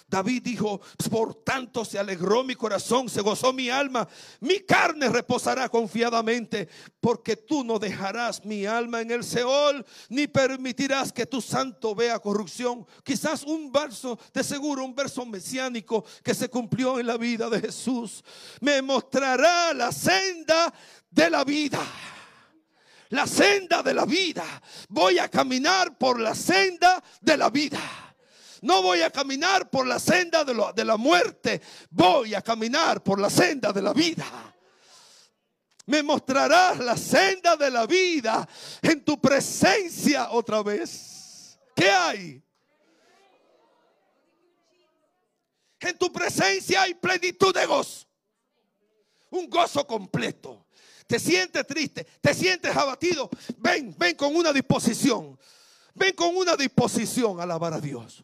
David 0.08 0.44
dijo, 0.44 0.82
por 1.10 1.44
tanto 1.44 1.84
se 1.86 1.98
alegró 1.98 2.44
mi 2.44 2.56
corazón, 2.56 3.10
se 3.10 3.22
gozó 3.22 3.54
mi 3.54 3.70
alma, 3.70 4.08
mi 4.40 4.60
carne 4.60 5.10
reposará 5.10 5.70
confiadamente, 5.70 6.70
porque 7.00 7.36
tú 7.36 7.64
no 7.64 7.80
dejarás 7.80 8.46
mi 8.46 8.66
alma 8.66 9.02
en 9.02 9.12
el 9.12 9.24
Seol, 9.24 9.86
ni 10.10 10.28
permitirás 10.28 11.12
que 11.12 11.26
tu 11.26 11.42
santo 11.42 11.96
vea 11.96 12.20
corrupción. 12.20 12.86
Quizás 13.04 13.44
un 13.44 13.72
verso, 13.72 14.20
de 14.34 14.44
seguro, 14.44 14.86
un 14.86 14.96
verso 14.96 15.26
mesiánico 15.26 16.06
que 16.24 16.34
se 16.34 16.50
cumplió 16.50 17.00
en 17.00 17.08
la 17.08 17.18
vida 17.18 17.50
de 17.50 17.62
Jesús. 17.62 18.24
Me 18.62 18.82
mostrará 18.82 19.74
la 19.74 19.92
senda 19.92 20.74
de 21.10 21.30
la 21.30 21.44
vida 21.44 21.80
la 23.14 23.28
senda 23.28 23.84
de 23.84 23.94
la 23.94 24.06
vida. 24.06 24.44
Voy 24.90 25.20
a 25.20 25.30
caminar 25.30 25.98
por 25.98 26.20
la 26.20 26.34
senda 26.34 27.02
de 27.22 27.38
la 27.38 27.52
vida. 27.52 27.80
No 28.64 28.82
voy 28.82 29.02
a 29.02 29.10
caminar 29.10 29.70
por 29.70 29.86
la 29.86 30.00
senda 30.00 30.46
de, 30.46 30.86
la 30.86 30.96
muerte. 30.96 31.62
Voy 31.90 32.34
a 32.34 32.42
caminar 32.42 33.04
por 33.04 33.20
la 33.20 33.30
senda 33.30 33.74
de 33.74 33.82
la 33.82 33.92
vida. 33.92 34.26
Me 35.88 36.02
mostrarás 36.02 36.80
la 36.80 36.96
senda 36.96 37.58
de 37.58 37.70
la 37.70 37.86
vida 37.86 38.48
en 38.82 39.04
tu 39.04 39.20
presencia 39.20 40.32
otra 40.32 40.64
vez. 40.64 41.60
¿Qué 41.76 41.90
hay? 41.90 42.42
En 45.82 45.98
tu 45.98 46.10
presencia 46.14 46.84
hay 46.84 46.94
plenitud 46.94 47.54
de 47.54 47.66
gozo. 47.66 48.08
Un 49.32 49.50
gozo 49.50 49.86
completo. 49.86 50.68
Te 51.06 51.20
sientes 51.20 51.68
triste, 51.68 52.06
te 52.22 52.34
sientes 52.34 52.74
abatido. 52.74 53.30
Ven, 53.58 53.94
ven 53.98 54.16
con 54.16 54.34
una 54.34 54.54
disposición. 54.54 55.38
Ven 55.96 56.16
con 56.16 56.34
una 56.38 56.56
disposición 56.56 57.42
a 57.42 57.44
alabar 57.44 57.74
a 57.74 57.82
Dios. 57.82 58.24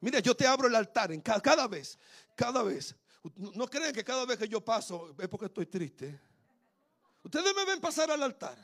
Mira, 0.00 0.20
yo 0.20 0.36
te 0.36 0.46
abro 0.46 0.68
el 0.68 0.74
altar 0.74 1.12
en 1.12 1.20
cada, 1.20 1.66
vez, 1.66 1.98
cada 2.34 2.62
vez. 2.62 2.94
No 3.36 3.66
creen 3.66 3.92
que 3.92 4.04
cada 4.04 4.24
vez 4.24 4.38
que 4.38 4.48
yo 4.48 4.64
paso 4.64 5.14
es 5.18 5.28
porque 5.28 5.46
estoy 5.46 5.66
triste. 5.66 6.20
Ustedes 7.22 7.54
me 7.54 7.64
ven 7.64 7.80
pasar 7.80 8.10
al 8.10 8.22
altar. 8.22 8.56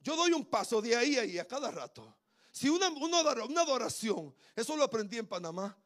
Yo 0.00 0.16
doy 0.16 0.32
un 0.32 0.44
paso 0.44 0.80
de 0.80 0.96
ahí 0.96 1.16
a 1.16 1.22
ahí 1.22 1.38
a 1.38 1.46
cada 1.46 1.70
rato. 1.70 2.16
Si 2.50 2.68
una, 2.68 2.88
una, 2.88 3.20
adoración, 3.60 4.34
eso 4.56 4.76
lo 4.76 4.84
aprendí 4.84 5.18
en 5.18 5.26
Panamá. 5.26 5.76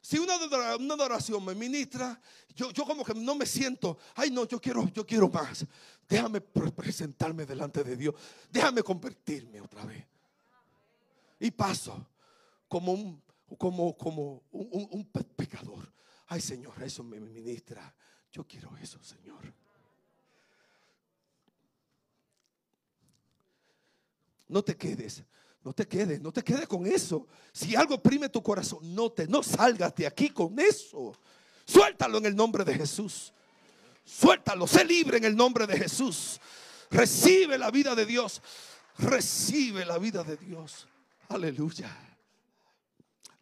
Si 0.00 0.18
una, 0.18 0.36
una 0.76 0.94
adoración 0.94 1.44
me 1.44 1.54
ministra, 1.54 2.20
yo, 2.54 2.70
yo 2.70 2.84
como 2.84 3.04
que 3.04 3.14
no 3.14 3.34
me 3.34 3.46
siento, 3.46 3.98
ay 4.16 4.30
no, 4.30 4.46
yo 4.46 4.60
quiero, 4.60 4.88
yo 4.88 5.06
quiero 5.06 5.28
más. 5.28 5.64
Déjame 6.08 6.40
presentarme 6.40 7.46
delante 7.46 7.82
de 7.82 7.96
Dios. 7.96 8.14
Déjame 8.50 8.82
convertirme 8.82 9.60
otra 9.60 9.84
vez. 9.84 10.04
Y 11.40 11.50
paso 11.50 12.11
como 12.72 12.92
un, 12.92 13.22
como, 13.58 13.94
como 13.98 14.42
un, 14.50 15.04
pecador. 15.36 15.92
Ay 16.28 16.40
Señor, 16.40 16.82
eso 16.82 17.04
me 17.04 17.20
ministra. 17.20 17.94
Yo 18.30 18.46
quiero 18.46 18.74
eso, 18.78 18.98
Señor. 19.04 19.52
No 24.48 24.64
te 24.64 24.74
quedes, 24.74 25.22
no 25.62 25.74
te 25.74 25.86
quedes, 25.86 26.18
no 26.22 26.32
te 26.32 26.42
quedes 26.42 26.66
con 26.66 26.86
eso. 26.86 27.28
Si 27.52 27.76
algo 27.76 27.96
oprime 27.96 28.30
tu 28.30 28.42
corazón, 28.42 28.94
no 28.94 29.12
te, 29.12 29.28
no 29.28 29.42
salgas 29.42 29.94
de 29.94 30.06
aquí 30.06 30.30
con 30.30 30.58
eso. 30.58 31.14
Suéltalo 31.66 32.16
en 32.16 32.24
el 32.24 32.34
nombre 32.34 32.64
de 32.64 32.72
Jesús. 32.74 33.34
Suéltalo, 34.02 34.66
sé 34.66 34.82
libre 34.86 35.18
en 35.18 35.24
el 35.24 35.36
nombre 35.36 35.66
de 35.66 35.76
Jesús. 35.76 36.40
Recibe 36.90 37.58
la 37.58 37.70
vida 37.70 37.94
de 37.94 38.06
Dios. 38.06 38.40
Recibe 38.96 39.84
la 39.84 39.98
vida 39.98 40.24
de 40.24 40.38
Dios. 40.38 40.88
Aleluya. 41.28 42.11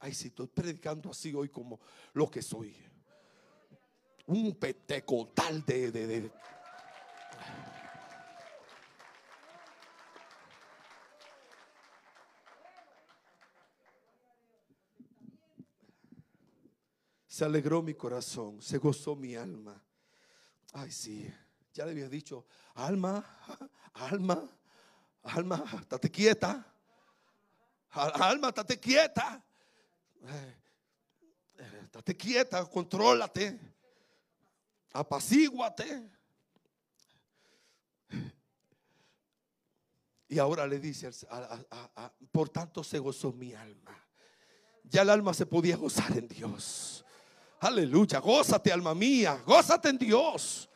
Ay, 0.01 0.15
si 0.15 0.29
estoy 0.29 0.47
predicando 0.47 1.11
así 1.11 1.35
hoy 1.35 1.51
como 1.51 1.79
lo 2.15 2.31
que 2.31 2.41
soy. 2.41 2.75
Un 4.27 4.55
petecotal 4.55 5.65
de, 5.67 5.93
de, 5.93 6.07
de. 6.07 6.33
Se 17.27 17.45
alegró 17.45 17.83
mi 17.83 17.95
corazón, 17.95 18.61
se 18.63 18.79
gozó 18.79 19.15
mi 19.15 19.35
alma. 19.35 19.83
Ay, 20.73 20.91
sí, 20.91 21.31
ya 21.75 21.85
le 21.85 21.93
había 21.93 22.09
dicho, 22.09 22.47
alma, 22.75 23.25
alma, 23.95 24.49
alma, 25.25 25.65
estate 25.81 26.11
quieta. 26.11 26.67
Alma, 27.91 28.49
estate 28.49 28.79
quieta. 28.79 29.45
Eh, 30.27 30.57
estate 31.85 32.17
quieta, 32.17 32.65
contrólate, 32.67 33.59
apacíguate. 34.93 36.11
Y 40.29 40.39
ahora 40.39 40.67
le 40.67 40.79
dice, 40.79 41.11
por 42.31 42.49
tanto 42.51 42.85
se 42.85 42.99
gozó 42.99 43.33
mi 43.33 43.55
alma. 43.55 43.97
Ya 44.85 45.03
el 45.03 45.11
alma 45.11 45.35
se 45.35 45.47
podía 45.47 45.77
gozar 45.77 46.17
en 46.17 46.29
Dios. 46.29 47.05
Aleluya, 47.61 48.21
gózate 48.21 48.73
alma 48.73 48.95
mía, 48.95 49.43
gózate 49.45 49.89
en 49.89 49.99
Dios. 49.99 50.69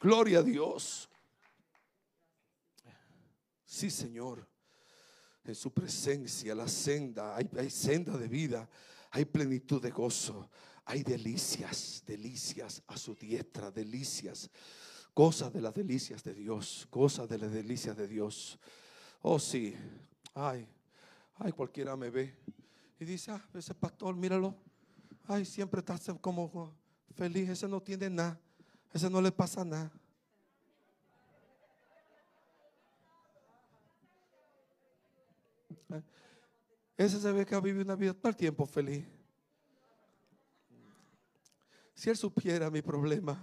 Gloria 0.00 0.40
a 0.40 0.42
Dios. 0.42 1.08
Sí, 3.64 3.90
Señor 3.90 4.47
en 5.48 5.54
su 5.54 5.72
presencia, 5.72 6.54
la 6.54 6.68
senda, 6.68 7.34
hay, 7.34 7.70
senda 7.70 8.16
de 8.16 8.28
vida, 8.28 8.68
hay 9.10 9.24
plenitud 9.24 9.80
de 9.80 9.90
gozo, 9.90 10.50
hay 10.84 11.02
delicias, 11.02 12.02
delicias 12.06 12.82
a 12.86 12.96
su 12.96 13.14
diestra, 13.14 13.70
delicias. 13.70 14.50
Goza 15.14 15.50
de 15.50 15.60
las 15.60 15.74
delicias 15.74 16.22
de 16.22 16.34
Dios, 16.34 16.86
goza 16.90 17.26
de 17.26 17.38
las 17.38 17.50
delicias 17.50 17.96
de 17.96 18.06
Dios. 18.06 18.58
Oh 19.22 19.38
sí, 19.38 19.74
ay, 20.34 20.68
ay, 21.36 21.52
cualquiera 21.52 21.96
me 21.96 22.10
ve 22.10 22.36
y 23.00 23.04
dice, 23.04 23.32
ah, 23.32 23.48
ese 23.54 23.74
pastor, 23.74 24.14
míralo, 24.14 24.54
ay, 25.26 25.44
siempre 25.44 25.80
está 25.80 25.98
como 26.20 26.74
feliz, 27.16 27.48
ese 27.48 27.66
no 27.66 27.80
tiene 27.80 28.10
nada, 28.10 28.38
ese 28.92 29.08
no 29.08 29.20
le 29.20 29.32
pasa 29.32 29.64
nada. 29.64 29.90
Ese 36.98 37.20
se 37.20 37.30
ve 37.30 37.46
que 37.46 37.54
ha 37.54 37.60
vivido 37.60 37.84
una 37.84 37.94
vida 37.94 38.12
todo 38.12 38.28
el 38.28 38.36
tiempo 38.36 38.66
feliz. 38.66 39.06
Si 41.94 42.10
él 42.10 42.16
supiera 42.16 42.68
mi 42.70 42.82
problema. 42.82 43.40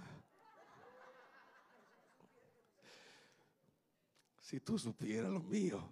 Si 4.42 4.60
tú 4.60 4.78
supieras 4.78 5.30
lo 5.30 5.40
mío. 5.40 5.90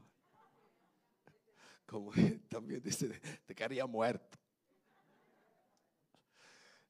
Como 1.86 2.12
él 2.12 2.42
también 2.48 2.82
dice, 2.82 3.08
te 3.46 3.54
quedaría 3.54 3.86
muerto. 3.86 4.36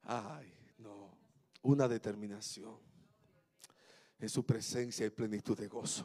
Ay, 0.02 0.52
no. 0.78 1.16
Una 1.62 1.86
determinación. 1.86 2.80
En 4.18 4.28
su 4.28 4.44
presencia 4.44 5.06
y 5.06 5.10
plenitud 5.10 5.56
de 5.56 5.68
gozo. 5.68 6.04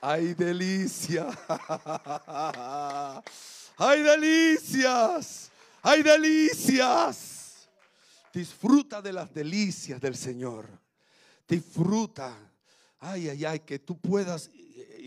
¡Ay, 0.00 0.34
delicia! 0.34 1.26
¡Ay, 3.78 4.02
delicias! 4.02 5.50
¡Ay, 5.82 6.02
delicias! 6.02 7.68
Disfruta 8.32 9.00
de 9.00 9.12
las 9.12 9.32
delicias 9.32 10.00
del 10.00 10.16
Señor. 10.16 10.68
Disfruta. 11.48 12.36
Ay, 13.00 13.28
ay, 13.28 13.44
ay, 13.44 13.60
que 13.60 13.78
tú 13.78 13.98
puedas 13.98 14.50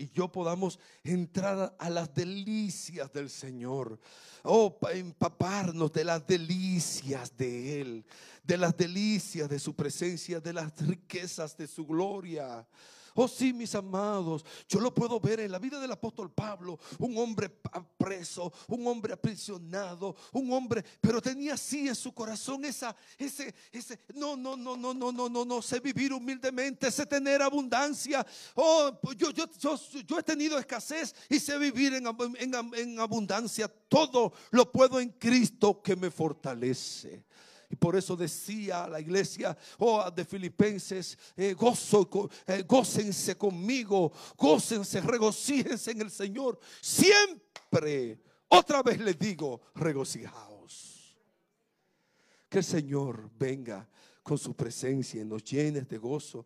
y 0.00 0.10
yo 0.14 0.32
podamos 0.32 0.78
entrar 1.04 1.76
a 1.78 1.90
las 1.90 2.14
delicias 2.14 3.12
del 3.12 3.28
Señor. 3.28 4.00
Oh, 4.42 4.78
empaparnos 4.92 5.92
de 5.92 6.04
las 6.04 6.26
delicias 6.26 7.36
de 7.36 7.82
Él, 7.82 8.06
de 8.42 8.56
las 8.56 8.74
delicias 8.74 9.48
de 9.48 9.58
su 9.58 9.76
presencia, 9.76 10.40
de 10.40 10.54
las 10.54 10.74
riquezas 10.78 11.54
de 11.56 11.66
su 11.66 11.86
gloria. 11.86 12.66
Oh 13.14 13.28
sí, 13.28 13.52
mis 13.52 13.74
amados, 13.74 14.44
yo 14.68 14.80
lo 14.80 14.94
puedo 14.94 15.18
ver 15.20 15.40
en 15.40 15.52
la 15.52 15.58
vida 15.58 15.80
del 15.80 15.92
apóstol 15.92 16.30
Pablo, 16.30 16.78
un 16.98 17.16
hombre 17.18 17.50
preso, 17.98 18.52
un 18.68 18.86
hombre 18.86 19.12
aprisionado, 19.12 20.16
un 20.32 20.52
hombre, 20.52 20.84
pero 21.00 21.20
tenía 21.20 21.54
así 21.54 21.88
en 21.88 21.94
su 21.94 22.12
corazón 22.12 22.64
esa, 22.64 22.94
ese, 23.18 23.54
ese, 23.72 23.98
no, 24.14 24.36
no, 24.36 24.56
no, 24.56 24.76
no, 24.76 24.94
no, 24.94 25.12
no, 25.12 25.28
no, 25.28 25.44
no, 25.44 25.62
sé 25.62 25.80
vivir 25.80 26.12
humildemente, 26.12 26.90
sé 26.90 27.06
tener 27.06 27.42
abundancia. 27.42 28.26
Oh, 28.54 28.90
yo, 29.16 29.30
yo, 29.30 29.46
yo, 29.58 29.78
yo 30.06 30.18
he 30.18 30.22
tenido 30.22 30.58
escasez 30.58 31.14
y 31.28 31.38
sé 31.40 31.58
vivir 31.58 31.94
en, 31.94 32.06
en, 32.38 32.74
en 32.74 33.00
abundancia. 33.00 33.68
Todo 33.88 34.32
lo 34.50 34.70
puedo 34.70 35.00
en 35.00 35.10
Cristo 35.10 35.82
que 35.82 35.96
me 35.96 36.10
fortalece. 36.10 37.24
Y 37.70 37.76
por 37.76 37.94
eso 37.94 38.16
decía 38.16 38.88
la 38.88 39.00
iglesia 39.00 39.56
oh, 39.78 40.10
de 40.10 40.24
Filipenses, 40.24 41.16
eh, 41.36 41.54
gozo, 41.54 42.28
eh, 42.44 42.64
gócense 42.66 43.36
conmigo, 43.36 44.12
gócense, 44.36 45.00
regocíjense 45.00 45.92
en 45.92 46.00
el 46.00 46.10
Señor. 46.10 46.58
Siempre, 46.80 48.20
otra 48.48 48.82
vez 48.82 48.98
les 48.98 49.16
digo, 49.16 49.60
regocijaos. 49.76 51.16
Que 52.48 52.58
el 52.58 52.64
Señor 52.64 53.30
venga 53.38 53.88
con 54.24 54.36
su 54.36 54.52
presencia 54.54 55.22
y 55.22 55.24
nos 55.24 55.44
llene 55.44 55.82
de 55.82 55.98
gozo 55.98 56.44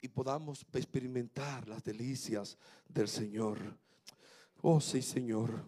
y 0.00 0.08
podamos 0.08 0.64
experimentar 0.72 1.68
las 1.68 1.84
delicias 1.84 2.56
del 2.88 3.08
Señor. 3.08 3.58
Oh 4.62 4.80
sí, 4.80 5.02
Señor. 5.02 5.66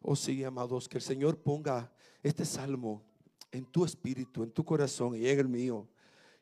Oh 0.00 0.16
sí, 0.16 0.42
amados, 0.44 0.88
que 0.88 0.96
el 0.96 1.02
Señor 1.02 1.36
ponga 1.38 1.92
este 2.22 2.46
salmo 2.46 3.04
en 3.52 3.66
tu 3.66 3.84
espíritu, 3.84 4.42
en 4.42 4.50
tu 4.50 4.64
corazón 4.64 5.14
y 5.14 5.28
en 5.28 5.38
el 5.38 5.48
mío 5.48 5.86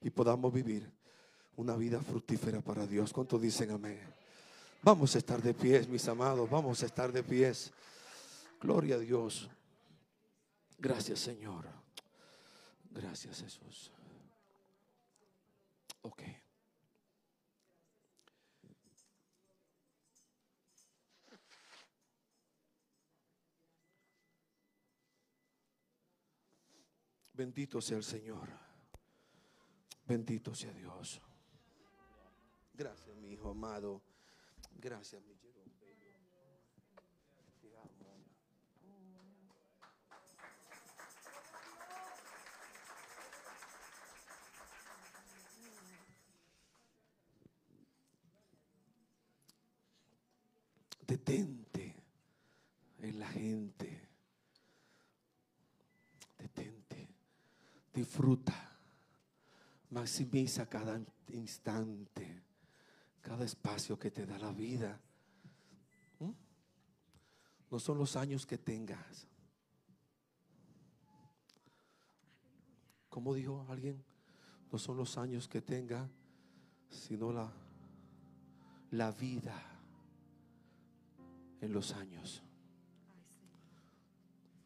y 0.00 0.10
podamos 0.10 0.52
vivir 0.52 0.90
una 1.56 1.76
vida 1.76 2.00
fructífera 2.00 2.60
para 2.62 2.86
Dios. 2.86 3.12
¿Cuántos 3.12 3.42
dicen 3.42 3.72
amén? 3.72 4.00
Vamos 4.82 5.14
a 5.14 5.18
estar 5.18 5.42
de 5.42 5.52
pies, 5.52 5.88
mis 5.88 6.08
amados, 6.08 6.48
vamos 6.48 6.82
a 6.82 6.86
estar 6.86 7.12
de 7.12 7.22
pies. 7.22 7.70
Gloria 8.60 8.94
a 8.94 8.98
Dios. 8.98 9.50
Gracias, 10.78 11.20
Señor. 11.20 11.66
Gracias, 12.90 13.42
Jesús. 13.42 13.90
Ok. 16.02 16.22
Bendito 27.40 27.80
sea 27.80 27.96
el 27.96 28.04
Señor. 28.04 28.50
Bendito 30.06 30.54
sea 30.54 30.74
Dios. 30.74 31.22
Gracias, 32.74 33.16
mi 33.16 33.30
hijo 33.30 33.48
amado. 33.48 34.02
Gracias, 34.78 35.22
mi 35.22 35.32
hijo. 35.32 35.40
Detente 51.06 51.96
en 52.98 53.18
la 53.18 53.28
gente. 53.28 53.79
Disfruta. 58.00 58.54
Maximiza 59.90 60.64
cada 60.66 60.98
instante, 61.34 62.42
cada 63.20 63.44
espacio 63.44 63.98
que 63.98 64.10
te 64.10 64.24
da 64.24 64.38
la 64.38 64.52
vida. 64.52 64.98
¿Mm? 66.18 66.30
No 67.70 67.78
son 67.78 67.98
los 67.98 68.16
años 68.16 68.46
que 68.46 68.56
tengas. 68.56 69.26
Como 73.10 73.34
dijo 73.34 73.66
alguien, 73.68 74.02
no 74.72 74.78
son 74.78 74.96
los 74.96 75.18
años 75.18 75.46
que 75.46 75.60
tenga, 75.60 76.08
sino 76.88 77.30
la, 77.32 77.52
la 78.92 79.12
vida 79.12 79.62
en 81.60 81.70
los 81.70 81.92
años. 81.92 82.42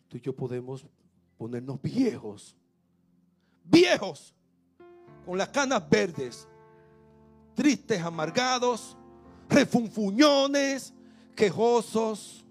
Tú 0.06 0.18
y 0.18 0.20
yo 0.20 0.36
podemos 0.36 0.86
ponernos 1.36 1.82
viejos 1.82 2.56
viejos, 3.64 4.34
con 5.26 5.38
las 5.38 5.48
canas 5.48 5.88
verdes, 5.88 6.46
tristes, 7.54 8.00
amargados, 8.02 8.96
refunfuñones, 9.48 10.92
quejosos. 11.34 12.44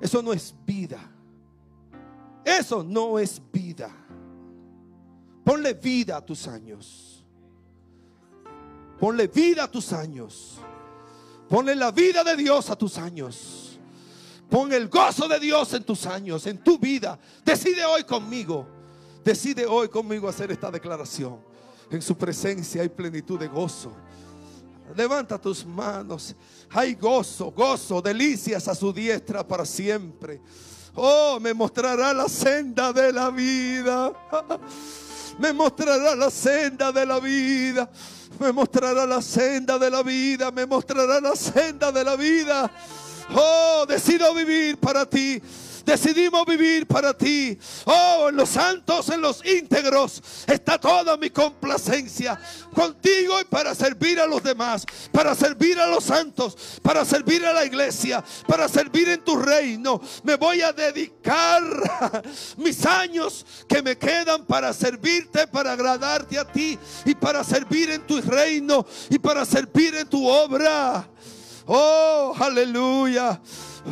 Eso 0.00 0.22
no 0.22 0.32
es 0.32 0.54
vida. 0.64 1.00
Eso 2.44 2.82
no 2.82 3.18
es 3.18 3.40
vida. 3.52 3.90
Ponle 5.44 5.74
vida 5.74 6.16
a 6.16 6.24
tus 6.24 6.46
años. 6.48 7.24
Ponle 8.98 9.26
vida 9.28 9.64
a 9.64 9.70
tus 9.70 9.92
años. 9.92 10.58
Ponle 11.48 11.76
la 11.76 11.90
vida 11.90 12.24
de 12.24 12.36
Dios 12.36 12.70
a 12.70 12.76
tus 12.76 12.98
años. 12.98 13.78
Pon 14.48 14.72
el 14.72 14.88
gozo 14.88 15.26
de 15.26 15.40
Dios 15.40 15.74
en 15.74 15.82
tus 15.82 16.06
años, 16.06 16.46
en 16.46 16.58
tu 16.58 16.78
vida. 16.78 17.18
Decide 17.44 17.84
hoy 17.84 18.04
conmigo 18.04 18.75
Decide 19.26 19.66
hoy 19.66 19.88
conmigo 19.88 20.28
hacer 20.28 20.52
esta 20.52 20.70
declaración. 20.70 21.40
En 21.90 22.00
su 22.00 22.16
presencia 22.16 22.82
hay 22.82 22.88
plenitud 22.88 23.36
de 23.40 23.48
gozo. 23.48 23.92
Levanta 24.94 25.36
tus 25.36 25.66
manos. 25.66 26.36
Hay 26.70 26.94
gozo, 26.94 27.50
gozo, 27.50 28.00
delicias 28.00 28.68
a 28.68 28.74
su 28.76 28.92
diestra 28.92 29.44
para 29.44 29.66
siempre. 29.66 30.40
Oh, 30.94 31.40
me 31.40 31.52
mostrará 31.52 32.14
la 32.14 32.28
senda 32.28 32.92
de 32.92 33.12
la 33.12 33.30
vida. 33.30 34.12
Me 35.40 35.52
mostrará 35.52 36.14
la 36.14 36.30
senda 36.30 36.92
de 36.92 37.04
la 37.04 37.18
vida. 37.18 37.90
Me 38.38 38.52
mostrará 38.52 39.04
la 39.04 39.20
senda 39.20 39.76
de 39.76 39.90
la 39.90 40.02
vida. 40.04 40.52
Me 40.52 40.64
mostrará 40.64 41.20
la 41.20 41.34
senda 41.34 41.90
de 41.90 42.04
la 42.04 42.14
vida. 42.14 42.70
Oh, 43.34 43.84
decido 43.86 44.32
vivir 44.32 44.78
para 44.78 45.04
ti 45.04 45.42
decidimos 45.86 46.44
vivir 46.44 46.86
para 46.86 47.16
ti. 47.16 47.56
Oh, 47.84 48.26
en 48.28 48.36
los 48.36 48.50
santos, 48.50 49.08
en 49.08 49.20
los 49.20 49.42
íntegros, 49.46 50.20
está 50.46 50.78
toda 50.78 51.16
mi 51.16 51.30
complacencia 51.30 52.38
contigo 52.74 53.40
y 53.40 53.44
para 53.44 53.74
servir 53.74 54.20
a 54.20 54.26
los 54.26 54.42
demás, 54.42 54.84
para 55.12 55.34
servir 55.34 55.78
a 55.78 55.86
los 55.86 56.04
santos, 56.04 56.80
para 56.82 57.04
servir 57.04 57.46
a 57.46 57.52
la 57.52 57.64
iglesia, 57.64 58.22
para 58.46 58.68
servir 58.68 59.08
en 59.08 59.24
tu 59.24 59.36
reino. 59.36 60.00
Me 60.24 60.34
voy 60.34 60.60
a 60.60 60.72
dedicar 60.72 61.62
mis 62.56 62.84
años 62.84 63.46
que 63.68 63.80
me 63.80 63.96
quedan 63.96 64.44
para 64.44 64.72
servirte, 64.72 65.46
para 65.46 65.72
agradarte 65.72 66.38
a 66.38 66.44
ti 66.44 66.76
y 67.04 67.14
para 67.14 67.44
servir 67.44 67.90
en 67.90 68.04
tu 68.06 68.20
reino 68.20 68.84
y 69.08 69.18
para 69.18 69.44
servir 69.44 69.94
en 69.94 70.08
tu 70.08 70.28
obra. 70.28 71.08
Oh, 71.66 72.34
aleluya. 72.38 73.40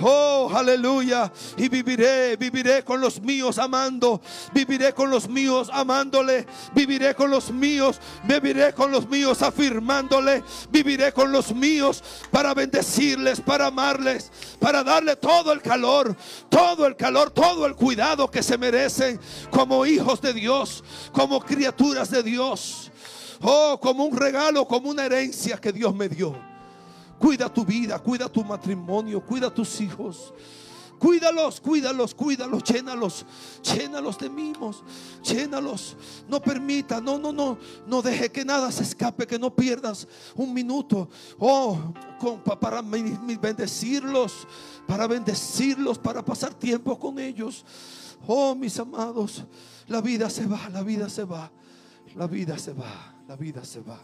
Oh, 0.02 0.50
aleluya. 0.52 1.32
Y 1.56 1.68
viviré, 1.68 2.36
viviré 2.36 2.82
con 2.82 3.00
los 3.00 3.20
míos 3.20 3.58
amando. 3.58 4.20
Viviré 4.52 4.92
con 4.92 5.10
los 5.10 5.28
míos 5.28 5.70
amándole. 5.72 6.46
Viviré 6.74 7.14
con 7.14 7.30
los 7.30 7.50
míos. 7.50 8.00
Viviré 8.24 8.72
con 8.72 8.90
los 8.90 9.08
míos 9.08 9.42
afirmándole. 9.42 10.42
Viviré 10.70 11.12
con 11.12 11.30
los 11.30 11.54
míos 11.54 12.02
para 12.30 12.54
bendecirles, 12.54 13.40
para 13.40 13.66
amarles, 13.66 14.30
para 14.58 14.82
darle 14.82 15.16
todo 15.16 15.52
el 15.52 15.60
calor, 15.60 16.16
todo 16.48 16.86
el 16.86 16.96
calor, 16.96 17.30
todo 17.30 17.66
el 17.66 17.74
cuidado 17.74 18.30
que 18.30 18.42
se 18.42 18.58
merecen 18.58 19.20
como 19.50 19.86
hijos 19.86 20.20
de 20.20 20.32
Dios, 20.32 20.82
como 21.12 21.40
criaturas 21.40 22.10
de 22.10 22.22
Dios. 22.22 22.90
Oh, 23.40 23.78
como 23.80 24.04
un 24.04 24.16
regalo, 24.16 24.66
como 24.66 24.90
una 24.90 25.04
herencia 25.04 25.58
que 25.58 25.72
Dios 25.72 25.94
me 25.94 26.08
dio. 26.08 26.53
Cuida 27.18 27.52
tu 27.52 27.64
vida, 27.64 27.98
cuida 27.98 28.28
tu 28.28 28.44
matrimonio, 28.44 29.24
cuida 29.24 29.52
tus 29.52 29.80
hijos. 29.80 30.32
Cuídalos, 30.98 31.60
cuídalos, 31.60 32.14
cuídalos, 32.14 32.62
llénalos, 32.62 33.26
llénalos 33.62 34.16
de 34.16 34.30
mimos, 34.30 34.82
llénalos. 35.22 35.96
No 36.28 36.40
permita, 36.40 37.00
no, 37.00 37.18
no, 37.18 37.32
no, 37.32 37.58
no 37.86 38.00
deje 38.00 38.30
que 38.30 38.44
nada 38.44 38.70
se 38.72 38.84
escape, 38.84 39.26
que 39.26 39.38
no 39.38 39.54
pierdas 39.54 40.08
un 40.34 40.54
minuto. 40.54 41.08
Oh, 41.38 41.78
para 42.58 42.80
bendecirlos, 42.80 44.46
para 44.86 45.06
bendecirlos, 45.06 45.98
para 45.98 46.24
pasar 46.24 46.54
tiempo 46.54 46.98
con 46.98 47.18
ellos. 47.18 47.64
Oh, 48.26 48.54
mis 48.54 48.78
amados, 48.78 49.44
la 49.88 50.00
vida 50.00 50.30
se 50.30 50.46
va, 50.46 50.70
la 50.70 50.82
vida 50.82 51.10
se 51.10 51.24
va, 51.24 51.50
la 52.14 52.26
vida 52.26 52.56
se 52.56 52.72
va, 52.72 53.14
la 53.28 53.36
vida 53.36 53.62
se 53.64 53.80
va. 53.80 54.00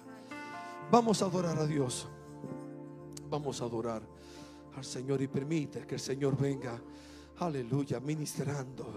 Vamos 0.91 1.23
a 1.23 1.27
adorar 1.27 1.59
a 1.59 1.67
Dios. 1.67 2.09
Vamos 3.31 3.63
a 3.63 3.65
adorar 3.65 4.03
al 4.75 4.85
Señor 4.85 5.23
y 5.23 5.29
permite 5.29 5.87
que 5.87 5.95
el 5.95 6.01
Señor 6.01 6.37
venga, 6.37 6.83
aleluya, 7.39 8.01
ministrando, 8.01 8.93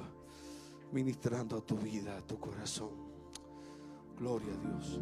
ministrando 0.91 1.57
a 1.57 1.61
tu 1.61 1.77
vida, 1.77 2.17
a 2.17 2.21
tu 2.21 2.39
corazón. 2.39 2.89
Gloria 4.17 4.53
a 4.53 4.57
Dios. 4.57 4.99